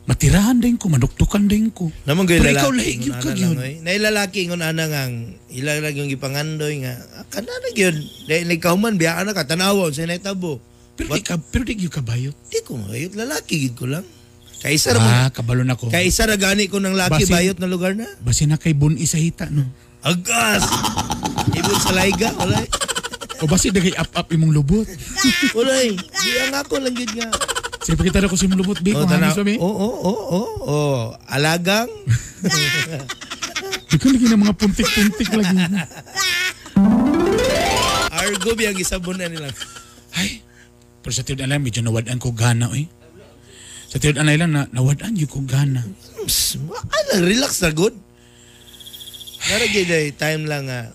[0.07, 1.91] Matirahan din ko, maduktukan din ko.
[2.07, 2.63] Naman gay lalaki.
[2.63, 3.59] ikaw lahi gyud ka gyud.
[3.59, 3.83] oy.
[3.83, 5.03] Nailalaki ingon ana nga
[5.51, 6.95] ilang lang yung ipangandoy nga.
[7.19, 7.99] Ah, kana na gyud.
[8.31, 10.63] Dahil nagkahuman biya ana ka tanawon sa naitabo.
[10.95, 12.39] Pero di ka, pero di gyud ka bayot.
[12.47, 14.07] Di ko mayot lalaki gid ko lang.
[14.63, 15.27] Kaisa ra.
[15.27, 15.91] Ah, kabalo na ko.
[15.91, 18.07] Kaisa ra gani ko ng laki bayot na lugar na.
[18.23, 19.67] Basi na kay bun isa hita, no?
[20.07, 20.63] Agas.
[21.55, 22.59] Ibon sa laiga wala.
[23.37, 24.89] O basi dagay up-up imong lubot.
[25.57, 25.77] Wala.
[25.93, 27.29] Di ang ako lang gid nga.
[27.85, 28.97] Sige, pakita na ko sa imong lubot, Bi.
[28.97, 29.61] Kung hamis ba, Bi?
[29.61, 31.01] Oo, oo, oo, oo.
[31.29, 31.85] Alagang.
[33.93, 35.57] Di ko lagi ng mga puntik-puntik lagi.
[38.09, 39.53] Argo biyang isabon na nila.
[40.17, 40.41] Ay,
[41.05, 42.89] pero sa tiyon alam, medyo nawadaan ko gana, oy.
[43.93, 45.85] Sa tiyon alay lang, na, nawadaan yung ko gana.
[46.25, 47.93] Psst, Ano, relax na good.
[49.47, 50.91] Naragay day, time lang nga.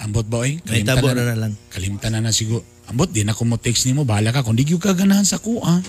[0.00, 0.60] Ambot ba, oy?
[0.68, 1.52] May tabo na na lang.
[1.72, 2.60] Kalimtan na na siguro.
[2.86, 4.04] Ambot, di na ko mo text ni mo.
[4.04, 5.80] Bahala ka kung di yung kaganahan sa kuha.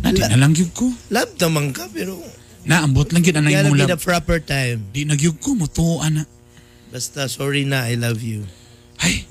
[0.00, 0.86] Na, di na lang yun ko.
[1.10, 2.14] Love naman ka, pero
[2.68, 3.36] Na, ambot lang yun.
[3.40, 3.90] Anay gotta mong be lab.
[3.96, 4.78] the proper time.
[4.92, 6.22] Di nagyug ko mo, tuwa na.
[6.88, 8.46] Basta, sorry na, I love you.
[9.02, 9.26] Ay,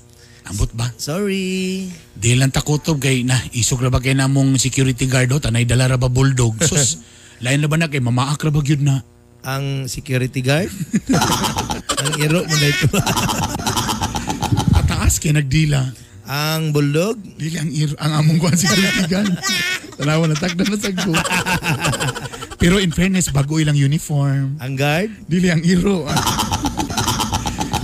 [0.46, 0.92] ambot ba?
[1.00, 1.88] Sorry.
[2.14, 5.90] Di lang takutob kay na isog ra ba kay namong security guard o tanay dala
[5.90, 6.54] ra ba bulldog.
[6.70, 7.02] Sus,
[7.40, 9.02] lain na ba na kay mamaak ra ba gyud na.
[9.42, 10.70] Ang security guard.
[12.02, 12.86] ang iro mo na ito.
[15.08, 15.88] Pataas kay nagdila.
[16.28, 17.16] ang bulldog.
[17.40, 19.32] Dili ang ir ang among kuan security guard.
[19.96, 21.16] Tanawa na tagda na sagdo.
[22.60, 24.60] Pero in fairness, bago ilang uniform.
[24.60, 25.08] Ang guard.
[25.24, 26.04] Dili ang iro.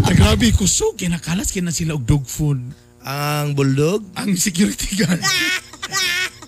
[0.04, 1.00] Grabe, kusog.
[1.00, 2.60] Kinakalas kina sila og dog food.
[3.08, 4.04] Ang bulldog.
[4.20, 5.24] Ang security guard.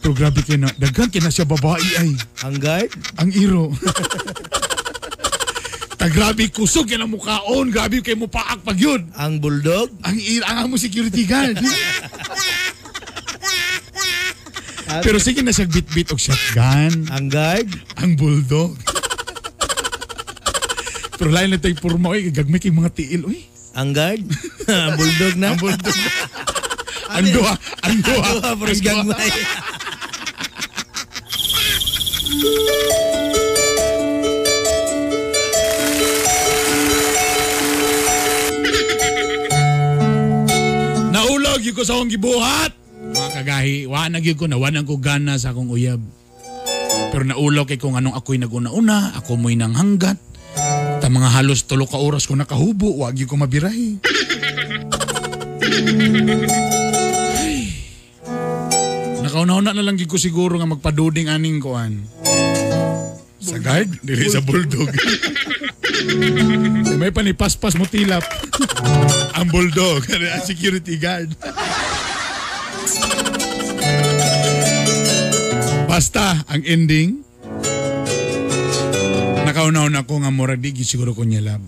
[0.04, 2.12] Pero grabe kina, daghan kina siya babae ay.
[2.44, 2.92] Ang guard.
[3.16, 3.72] Ang iro.
[6.06, 7.66] Ta grabe kusog yan ang mukhaon.
[7.66, 9.10] Grabe kay mo paak pag yun.
[9.18, 9.90] Ang bulldog.
[10.06, 11.58] Ang ir ang amo security guard.
[15.02, 17.10] Pero sige na siya bit-bit og shotgun.
[17.10, 17.66] Ang guard.
[17.98, 18.78] Ang bulldog.
[21.18, 22.30] Pero lain na tayo purma, oy.
[22.30, 23.42] Gagmay kay mga tiil, oy.
[23.74, 24.22] Ang guard.
[24.86, 25.46] ang bulldog na.
[25.50, 25.98] Ang bulldog.
[27.10, 27.54] ang duha.
[27.82, 28.30] Ang duha.
[28.30, 29.26] Duha, pero Ang duha.
[41.76, 42.72] Ko sa akong gibuhat.
[42.96, 46.00] Mga kagahi, wa na gyud ko na wanan ko gana sa akong uyab.
[47.12, 50.16] Pero naulaw kay kung anong ako'y naguna-una, ako mo'y nang hanggat.
[51.04, 54.00] Ta mga halos tulo ka oras ko nakahubo, wag ko mabirahi.
[57.36, 57.56] Ay.
[59.20, 62.00] Nakauna-una na lang ko siguro nga magpaduding aning kuan.
[63.36, 64.88] Sa guard, dili sa bulldog.
[67.00, 68.24] May panipaspas mo tilap.
[69.38, 70.00] Ang bulldog,
[70.34, 71.28] ang security guard.
[75.84, 77.20] Basta, ang ending,
[79.44, 81.62] nakaunaw na ko nga murag di siguro ko niya lab.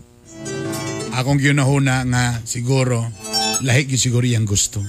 [1.13, 3.05] Akong ginahuna nga siguro,
[3.61, 4.81] lahi siguro iyang gusto.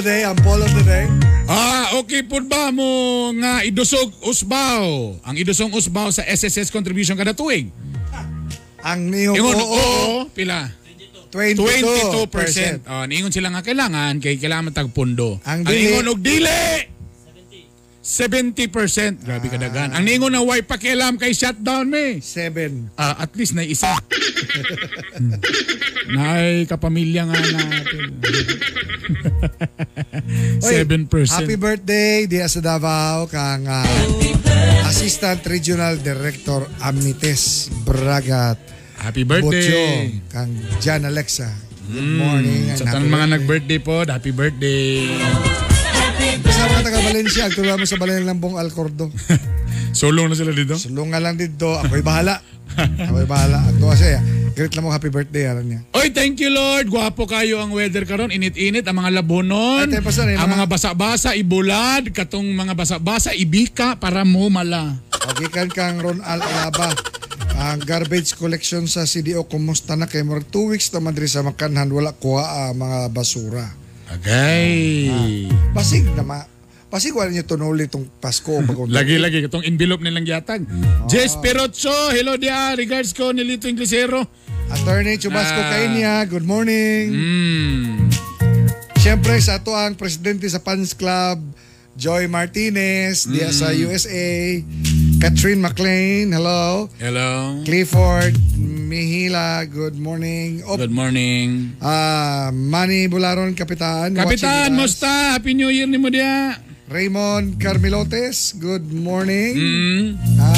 [0.00, 1.04] The day, ang poll of the day.
[1.44, 2.24] Ah, okay.
[2.24, 2.88] Po ba mo
[3.36, 5.12] nga idusog usbaw?
[5.20, 7.68] Ang idusong usbaw sa SSS contribution kada tuig.
[8.80, 10.72] Ang niyo Ingon, oo, pila?
[11.28, 12.32] 22%.
[12.32, 12.88] 22%.
[12.88, 15.36] Oh, niingon sila nga kailangan kay kailangan tag pundo.
[15.44, 16.64] Ang Ang, dili- ingon og dili.
[18.10, 19.22] 70%.
[19.22, 19.52] Grabe Ah.
[19.54, 19.88] kadagan.
[19.94, 22.18] Ang niingon na way pakialam kay shutdown me.
[22.18, 22.90] 7.
[22.96, 23.86] Ah, at least na isa.
[26.10, 28.18] Nay kapamilya nga natin.
[30.58, 31.06] 7%.
[31.30, 33.86] Happy birthday diya sa Davao kang ah,
[34.84, 38.58] Assistant Regional Director Amites Bragat
[38.98, 40.18] Happy birthday.
[40.26, 40.50] kang
[40.82, 41.46] Jan Alexa.
[41.86, 42.70] Good morning.
[42.70, 43.30] and Sa tanang mga birthday.
[43.32, 45.69] nag-birthday po, happy birthday.
[46.60, 49.08] Sa mga taga Valencia, agtulungan mo sa Balayang Lambong Alcordo.
[49.96, 50.76] Sulong na sila dito.
[50.76, 51.72] Sulungan lang dito.
[51.72, 52.36] Ako'y bahala.
[52.76, 53.64] Ako'y bahala.
[53.64, 54.12] Agto kasi,
[54.52, 55.48] greet lang mo happy birthday.
[55.48, 55.80] Alam niya.
[55.96, 56.92] Oy, thank you Lord.
[56.92, 58.28] Gwapo kayo ang weather karon.
[58.28, 59.88] Init-init ang mga labonon.
[59.88, 64.52] Ay, tayo pa, sir, eh, ang mga- basa-basa ibulad, katong mga basa-basa ibika para mo
[64.52, 65.00] mala.
[65.32, 66.92] Okay kan kang Ron Al Alaba.
[67.56, 71.88] Ang garbage collection sa CDO, kumusta na kay Murag two weeks naman diri sa makanhan,
[71.88, 73.79] wala kuha ang mga basura.
[74.10, 75.46] Agay.
[75.70, 76.42] Pasig na ma.
[76.90, 78.58] Pasig wala niyo tunuli itong Pasko.
[78.90, 80.66] Lagi-lagi katong envelope nilang yatag.
[81.06, 82.74] Jess Perotso, hello dia.
[82.74, 84.26] Regards ko ni Lito Inglesero.
[84.70, 85.70] Attorney Chubasco Ah.
[85.70, 87.10] Kainya, good morning.
[87.10, 88.10] Mm.
[88.98, 91.40] Siyempre sa ato ang presidente sa Fans Club,
[91.94, 94.62] Joy Martinez, diya sa USA.
[95.20, 96.88] Catherine McLean, hello.
[96.96, 97.60] Hello.
[97.68, 100.64] Clifford Mihila, good morning.
[100.64, 101.76] Op, Good morning.
[101.84, 104.16] ah Manny Bularon, Kapitan.
[104.16, 105.36] Kapitan, musta?
[105.36, 106.56] Happy New Year ni mo dia.
[106.88, 109.60] Raymond Carmilotes, good morning.
[109.60, 110.04] Mm.
[110.40, 110.56] Ha?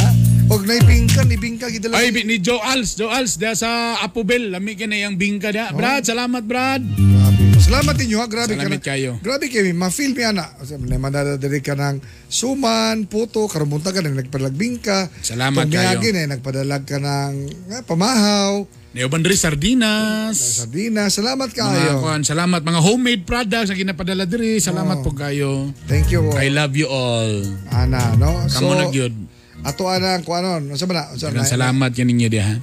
[0.55, 1.99] Og na ibingka, ibingka gidala.
[1.99, 2.95] Ay, ni Joe Als.
[2.95, 4.55] Joe Als, dia sa Apobel.
[4.55, 5.75] Lami ka na yung bingka dia.
[5.75, 6.87] Brad, salamat Brad.
[6.87, 7.32] Grabe.
[7.63, 8.89] Salamat ninyo ha, grabe Salamat ka na.
[8.91, 9.11] kayo.
[9.23, 10.51] Grabe kayo, ma-feel mi ana.
[10.83, 15.07] May madadadali ka ng suman, puto, karumunta ka na nagpadalag ka.
[15.23, 16.11] Salamat kayo.
[16.13, 17.33] na nagpadalag ka ng
[17.71, 20.37] nga, pamahaw, Neobandri Sardinas.
[20.61, 21.17] sardinas.
[21.17, 22.05] Salamat Mga kayo.
[22.05, 24.61] kuan, salamat mga homemade products na ginapadala diri.
[24.61, 25.03] Salamat Oh.
[25.03, 25.73] po kayo.
[25.89, 26.29] Thank you.
[26.37, 27.41] I love you all.
[27.73, 28.37] Ana, no?
[28.53, 29.17] Kamo na gyud.
[29.63, 30.75] Ato ana ang kuanon.
[30.75, 31.03] Unsa ba na?
[31.15, 32.59] Unsa na- salamat kaninyo diha.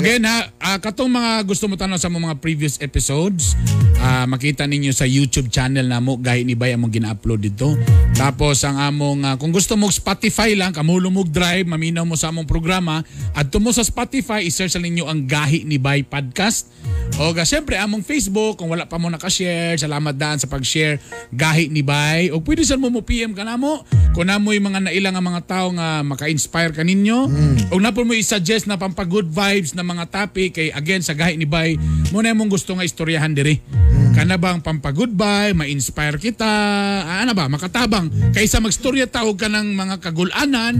[0.00, 3.52] Okay na, ah, katong mga gusto mo tanong sa mga previous episodes,
[4.00, 7.76] ah, makita ninyo sa YouTube channel namo gahi ni Bay among gina-upload dito.
[8.16, 12.32] Tapos ang among ah, kung gusto mo Spotify lang, kamulo mo drive, maminaw mo sa
[12.32, 13.04] among programa,
[13.36, 16.72] adto mo sa Spotify, i-search ninyo ang Gahi ni Bay podcast.
[17.20, 20.96] O ga syempre among Facebook kung wala pa mo naka-share, salamat daan sa pag-share
[21.28, 22.32] Gahi ni Bay.
[22.32, 23.84] O pwede sa mo mo PM ka namo
[24.16, 27.18] kung namo yung mga nailang nga mga tao nga maka-inspire ka ninyo.
[27.74, 31.18] O na po mo i-suggest na pampa good vibes na mga topic kay again sa
[31.18, 31.74] Gahi ni Bay,
[32.14, 33.58] mo na mong gusto nga istoryahan diri.
[34.14, 36.46] Kana bang pampa good vibe, ma-inspire kita,
[37.02, 38.06] ah, ano ba, makatabang.
[38.30, 40.78] Kaysa magstorya tawag ka ng mga kagulanan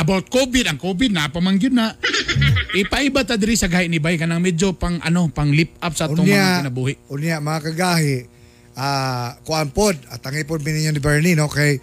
[0.00, 1.92] about COVID, ang COVID na pamanggid na.
[2.72, 6.08] Ipaiba ta diri sa Gahi ni Bay kanang medyo pang ano, pang lip up sa
[6.08, 6.96] atong mga kinabuhi.
[7.12, 8.24] Unya, mga kagahi,
[8.72, 11.52] ah kuan pod, at ang ipon ninyo ni Bernie, no?
[11.52, 11.76] Kay,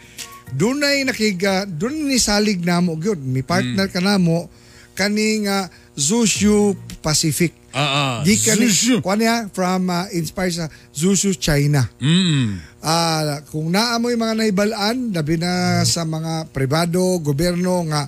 [0.53, 4.49] dunay nakiga, dun ni salig na mo, gyud, mi partner ka na mo,
[4.93, 5.65] kaning uh,
[5.95, 7.55] Zushu Pacific.
[7.75, 9.03] Ah, ka ni, Zushu.
[9.03, 11.83] kuan niya, from, uh, inspired sa Zushu, China.
[11.99, 12.59] Mm.
[12.79, 18.07] Ah, kung naamoy mga nahibalaan, labi na sa mga pribado, gobyerno nga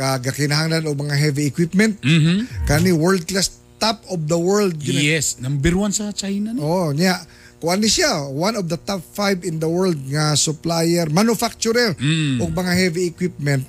[0.00, 2.64] uh, gakinahanglan o mga heavy equipment, Mhm.
[2.64, 6.56] kani world class top of the world Yes, number one sa China.
[6.56, 6.60] No?
[6.64, 7.20] Oh, niya.
[7.64, 12.44] Kuan ni siya, one of the top five in the world nga supplier, manufacturer Mm.
[12.44, 13.64] og mga heavy equipment.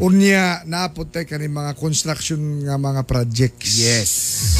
[0.00, 3.76] Unya naapot tay kani mga construction nga mga projects.
[3.76, 4.08] Yes.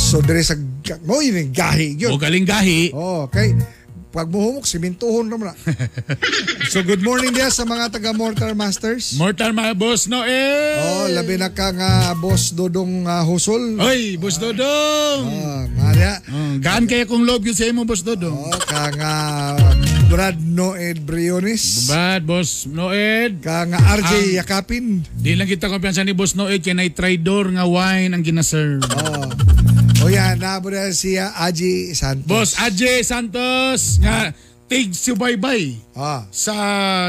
[0.05, 0.53] So dire sa
[0.85, 2.13] ga- mo yun gahi yun.
[2.13, 2.93] O galing gahi.
[2.93, 3.57] Oh, okay.
[4.15, 5.55] Pag muhumok, simintuhon naman na.
[6.73, 9.19] so good morning dia sa mga taga Mortar Masters.
[9.19, 10.79] Mortal mga boss Noel.
[10.79, 13.75] Oh, labi na ka nga boss Dodong uh, Husol.
[13.75, 15.19] Oy, boss Dodong.
[15.27, 16.15] Oh, nga niya.
[16.31, 18.39] Oh, gaan kaya kung love yun sa imo, boss Dodong.
[18.39, 19.15] Oh, ka nga
[20.07, 21.91] Brad Noed Briones.
[21.91, 23.43] Bad, boss Noel.
[23.43, 24.87] Ka nga RJ Ang- Yakapin.
[25.11, 28.79] Di lang kita kumpiyansa ni Boss Noel kaya na traidor nga wine ang ginaserve.
[28.95, 29.27] Oh.
[30.05, 32.29] O yan, naabo na siya Aji Santos.
[32.29, 36.25] Boss Ajay Santos nga tig subaybay Ah.
[36.29, 36.53] sa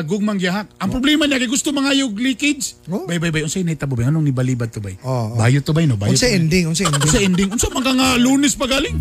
[0.03, 0.67] gugmang gihak.
[0.75, 2.75] Ang problema niya kay gusto mga yung leakage.
[2.87, 3.03] Oh.
[3.03, 4.95] Bay bay bay unsay nahitabo bay anong nibalibad to bay?
[5.01, 5.36] Oh, oh.
[5.36, 6.11] Bayo to bay no, bayo.
[6.11, 6.39] Unsa to bay.
[6.39, 6.63] ending?
[6.67, 7.03] Unsa ending?
[7.03, 7.49] Unsa ending?
[7.51, 8.95] Unsa man ka nga lunes pa galing?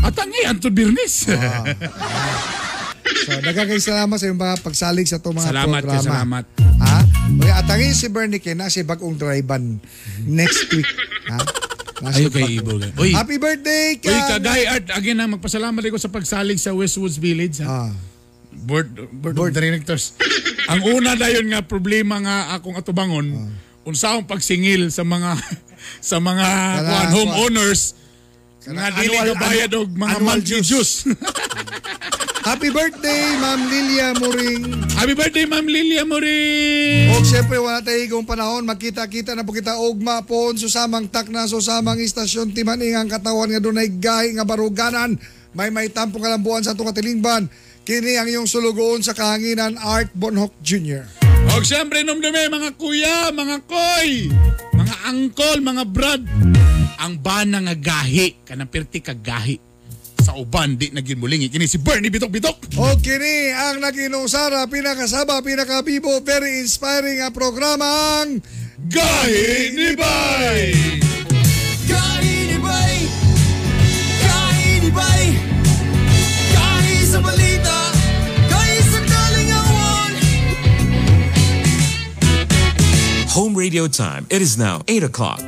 [0.00, 1.28] At ang iyan to birnis.
[3.20, 5.92] So, daghang salamat sa iyong mga pagsalig sa itong mga Salamat programa.
[5.92, 6.44] kay salamat.
[6.80, 6.96] Ha?
[7.30, 9.76] Okay, atangin si Bernie kay na si bagong drive-ban
[10.24, 10.88] next week.
[11.26, 11.36] Ha?
[12.00, 12.72] Ayo kay bag- Ibo.
[12.96, 14.36] Uy, Happy birthday, uy ka!
[14.36, 17.88] kagay art again na magpasalamat ko sa pagsalig sa Westwoods Village ha.
[17.88, 17.92] Ah.
[18.50, 19.52] Board, board, Board.
[19.52, 20.16] of directors.
[20.66, 23.52] Ang una dayon nga problema nga akong atubangon,
[23.82, 25.38] unsaong pagsingil sa mga
[26.10, 27.94] sa mga Kana- kuan, homeowners
[28.60, 30.90] nga dili annual- kabayad og mga annual dues.
[32.40, 34.64] Happy birthday, Ma'am Lilia Muring.
[34.96, 37.12] Happy birthday, Ma'am Lilia Mori!
[37.12, 42.00] O siyempre wala tayo igong panahon, magkita-kita na po kita ugma po susamang takna susamang
[42.00, 45.20] istasyon timaning ang katawan nga dunay gahi nga baruganan.
[45.52, 47.52] May may tampo kalambuan sa itong katilingban.
[47.84, 51.04] Kini ang iyong sulugoon sa kahanginan Art Bonhoc Jr.
[51.56, 54.32] Og siyempre numdumi mga kuya, mga koy,
[54.72, 56.24] mga angkol, mga brad.
[57.04, 59.69] Ang bana nga gahi, kanang perti ka gahi.
[60.30, 61.50] Sa uban, di naging mulingi.
[61.50, 62.78] Kini si Bernie Bitok-Bitok.
[62.78, 68.38] O kini ang naginusara, pinakasaba, pinakabibo, very inspiring ang programang
[68.78, 70.70] Gahi ni Bay!
[71.82, 72.94] Gahi ni Bay!
[74.22, 75.24] Gahi ni Bay!
[76.54, 77.78] Gahi sa balita!
[78.46, 80.10] Gahi sa kalingawan!
[83.34, 84.30] Home radio time.
[84.30, 85.42] It is now 8 o'clock.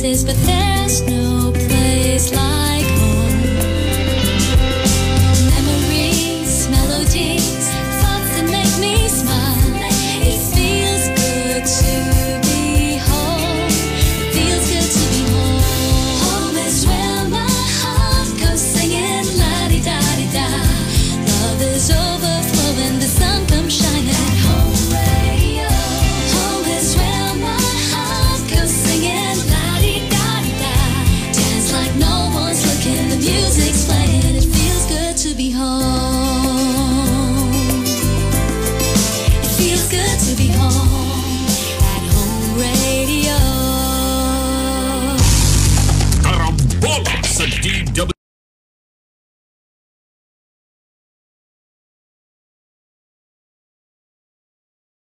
[0.00, 0.75] Places, but there's no